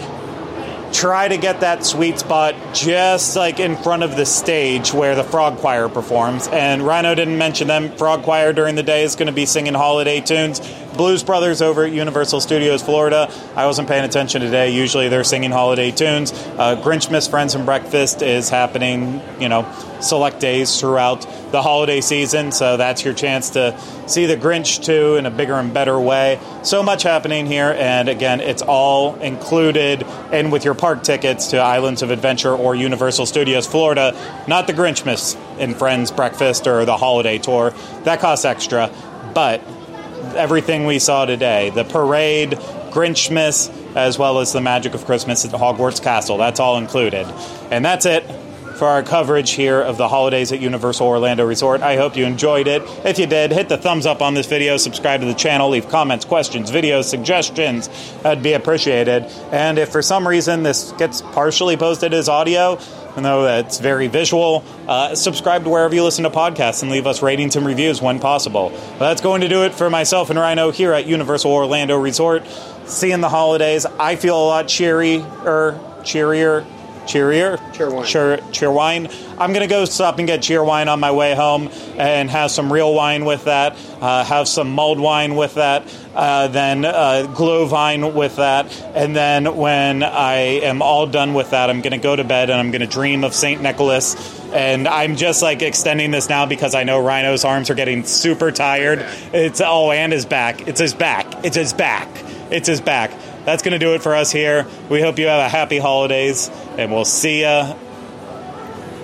Try 0.90 1.28
to 1.28 1.36
get 1.36 1.60
that 1.60 1.84
sweet 1.84 2.18
spot 2.18 2.54
just 2.72 3.36
like 3.36 3.60
in 3.60 3.76
front 3.76 4.02
of 4.02 4.16
the 4.16 4.24
stage 4.24 4.92
where 4.92 5.14
the 5.14 5.22
frog 5.22 5.58
choir 5.58 5.88
performs 5.88 6.48
and 6.48 6.82
rhino 6.82 7.14
didn't 7.14 7.36
mention 7.36 7.68
them. 7.68 7.90
Frog 7.96 8.22
choir 8.22 8.54
during 8.54 8.74
the 8.74 8.82
day 8.82 9.02
is 9.02 9.14
going 9.14 9.26
to 9.26 9.32
be 9.32 9.44
singing 9.44 9.74
holiday 9.74 10.20
tunes 10.20 10.60
blues 10.98 11.22
brothers 11.22 11.62
over 11.62 11.84
at 11.84 11.92
universal 11.92 12.40
studios 12.40 12.82
florida. 12.82 13.32
I 13.54 13.64
wasn't 13.66 13.88
paying 13.88 14.04
attention 14.04 14.42
today. 14.42 14.70
Usually 14.70 15.08
they're 15.08 15.24
singing 15.24 15.52
holiday 15.52 15.92
tunes. 15.92 16.32
Uh, 16.32 16.78
grinchmas 16.82 17.30
friends 17.30 17.54
and 17.54 17.64
breakfast 17.64 18.20
is 18.20 18.50
happening 18.50 19.22
you 19.40 19.48
know 19.48 19.64
select 20.00 20.40
days 20.40 20.78
throughout 20.78 21.22
the 21.52 21.62
holiday 21.62 22.00
season 22.00 22.52
so 22.52 22.76
that's 22.76 23.04
your 23.04 23.14
chance 23.14 23.50
to 23.50 23.78
see 24.06 24.26
the 24.26 24.36
grinch 24.36 24.84
too 24.84 25.16
in 25.16 25.24
a 25.24 25.30
bigger 25.30 25.54
and 25.54 25.72
better 25.72 25.98
way. 25.98 26.40
So 26.64 26.82
much 26.82 27.04
happening 27.04 27.46
here 27.46 27.74
and 27.78 28.08
again 28.08 28.40
it's 28.40 28.62
all 28.62 29.14
included 29.20 30.02
and 30.32 30.50
with 30.50 30.64
your 30.64 30.74
park 30.74 31.04
tickets 31.04 31.48
to 31.48 31.58
islands 31.58 32.02
of 32.02 32.10
adventure 32.10 32.54
or 32.54 32.74
universal 32.74 33.24
studios 33.24 33.68
florida. 33.68 34.16
Not 34.48 34.66
the 34.66 34.72
grinchmas 34.72 35.38
and 35.60 35.76
friends 35.76 36.10
breakfast 36.10 36.66
or 36.66 36.84
the 36.84 36.96
holiday 36.96 37.38
tour. 37.38 37.72
That 38.02 38.18
costs 38.18 38.44
extra 38.44 38.92
but 39.32 39.62
everything 40.38 40.86
we 40.86 40.98
saw 40.98 41.24
today 41.24 41.70
the 41.70 41.84
parade 41.84 42.52
grinchmas 42.90 43.70
as 43.96 44.18
well 44.18 44.38
as 44.38 44.52
the 44.52 44.60
magic 44.60 44.94
of 44.94 45.04
christmas 45.04 45.44
at 45.44 45.50
hogwarts 45.50 46.02
castle 46.02 46.38
that's 46.38 46.60
all 46.60 46.78
included 46.78 47.26
and 47.70 47.84
that's 47.84 48.06
it 48.06 48.24
for 48.78 48.86
our 48.86 49.02
coverage 49.02 49.50
here 49.50 49.80
of 49.80 49.96
the 49.96 50.06
holidays 50.08 50.52
at 50.52 50.60
Universal 50.60 51.08
Orlando 51.08 51.44
Resort. 51.44 51.82
I 51.82 51.96
hope 51.96 52.16
you 52.16 52.24
enjoyed 52.24 52.68
it. 52.68 52.82
If 53.04 53.18
you 53.18 53.26
did, 53.26 53.50
hit 53.50 53.68
the 53.68 53.76
thumbs 53.76 54.06
up 54.06 54.22
on 54.22 54.34
this 54.34 54.46
video, 54.46 54.76
subscribe 54.76 55.20
to 55.20 55.26
the 55.26 55.34
channel, 55.34 55.68
leave 55.68 55.88
comments, 55.88 56.24
questions, 56.24 56.70
videos, 56.70 57.04
suggestions. 57.04 57.88
That'd 58.22 58.42
be 58.42 58.52
appreciated. 58.52 59.24
And 59.50 59.78
if 59.78 59.90
for 59.90 60.00
some 60.00 60.26
reason 60.26 60.62
this 60.62 60.92
gets 60.92 61.22
partially 61.22 61.76
posted 61.76 62.14
as 62.14 62.28
audio, 62.28 62.78
even 63.18 63.24
though 63.24 63.58
it's 63.58 63.80
very 63.80 64.06
visual, 64.06 64.62
uh, 64.86 65.12
subscribe 65.12 65.64
to 65.64 65.70
wherever 65.70 65.92
you 65.92 66.04
listen 66.04 66.22
to 66.22 66.30
podcasts 66.30 66.82
and 66.82 66.90
leave 66.92 67.04
us 67.04 67.20
ratings 67.20 67.56
and 67.56 67.66
reviews 67.66 68.00
when 68.00 68.20
possible. 68.20 68.70
But 68.70 69.08
that's 69.08 69.20
going 69.20 69.40
to 69.40 69.48
do 69.48 69.64
it 69.64 69.74
for 69.74 69.90
myself 69.90 70.30
and 70.30 70.38
Rhino 70.38 70.70
here 70.70 70.92
at 70.92 71.06
Universal 71.06 71.50
Orlando 71.50 71.98
Resort. 71.98 72.46
Seeing 72.86 73.20
the 73.20 73.28
holidays, 73.28 73.86
I 73.86 74.14
feel 74.14 74.40
a 74.40 74.46
lot 74.46 74.68
cheerier, 74.68 75.80
cheerier, 76.04 76.64
cheerier, 77.08 77.56
Cheerwine. 77.72 78.04
cheer, 78.04 78.36
Cheerwine. 78.52 79.12
I'm 79.38 79.52
gonna 79.52 79.66
go 79.66 79.84
stop 79.86 80.18
and 80.18 80.26
get 80.28 80.40
Cheerwine 80.40 80.86
on 80.86 81.00
my 81.00 81.10
way 81.10 81.34
home 81.34 81.70
and 81.96 82.30
have 82.30 82.50
some 82.50 82.72
real 82.72 82.94
wine 82.94 83.24
with 83.24 83.44
that. 83.44 83.76
Uh, 84.00 84.22
have 84.24 84.46
some 84.46 84.70
mulled 84.70 85.00
wine 85.00 85.34
with 85.34 85.54
that. 85.54 85.92
Uh, 86.14 86.48
then 86.48 86.84
uh, 86.84 87.26
Glühwein 87.34 88.14
with 88.14 88.36
that. 88.36 88.72
And 88.94 89.16
then 89.16 89.56
when 89.56 90.02
I 90.02 90.34
am 90.62 90.82
all 90.82 91.06
done 91.06 91.34
with 91.34 91.50
that, 91.50 91.70
I'm 91.70 91.80
gonna 91.80 91.98
go 91.98 92.14
to 92.14 92.24
bed 92.24 92.50
and 92.50 92.60
I'm 92.60 92.70
gonna 92.70 92.86
dream 92.86 93.24
of 93.24 93.34
Saint 93.34 93.62
Nicholas. 93.62 94.36
And 94.52 94.86
I'm 94.86 95.16
just 95.16 95.42
like 95.42 95.62
extending 95.62 96.10
this 96.10 96.28
now 96.28 96.46
because 96.46 96.74
I 96.74 96.84
know 96.84 97.02
Rhino's 97.02 97.44
arms 97.44 97.70
are 97.70 97.74
getting 97.74 98.04
super 98.04 98.50
tired. 98.52 99.04
It's 99.32 99.60
oh, 99.64 99.90
and 99.90 100.12
his 100.12 100.26
back. 100.26 100.68
It's 100.68 100.80
his 100.80 100.94
back. 100.94 101.44
It's 101.44 101.56
his 101.56 101.72
back. 101.72 102.08
It's 102.50 102.66
his 102.68 102.80
back. 102.80 103.10
That's 103.44 103.62
going 103.62 103.72
to 103.72 103.78
do 103.78 103.94
it 103.94 104.02
for 104.02 104.14
us 104.14 104.30
here. 104.30 104.66
We 104.90 105.00
hope 105.00 105.18
you 105.18 105.26
have 105.26 105.40
a 105.40 105.48
happy 105.48 105.78
holidays, 105.78 106.50
and 106.78 106.92
we'll 106.92 107.04
see 107.04 107.40
you 107.40 107.74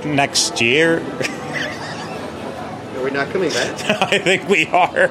next 0.07 0.61
year. 0.61 1.01
Are 2.97 3.03
we 3.03 3.11
not 3.11 3.29
coming 3.31 3.51
back? 3.51 3.91
I 4.13 4.19
think 4.19 4.49
we 4.49 4.67
are. 4.69 5.11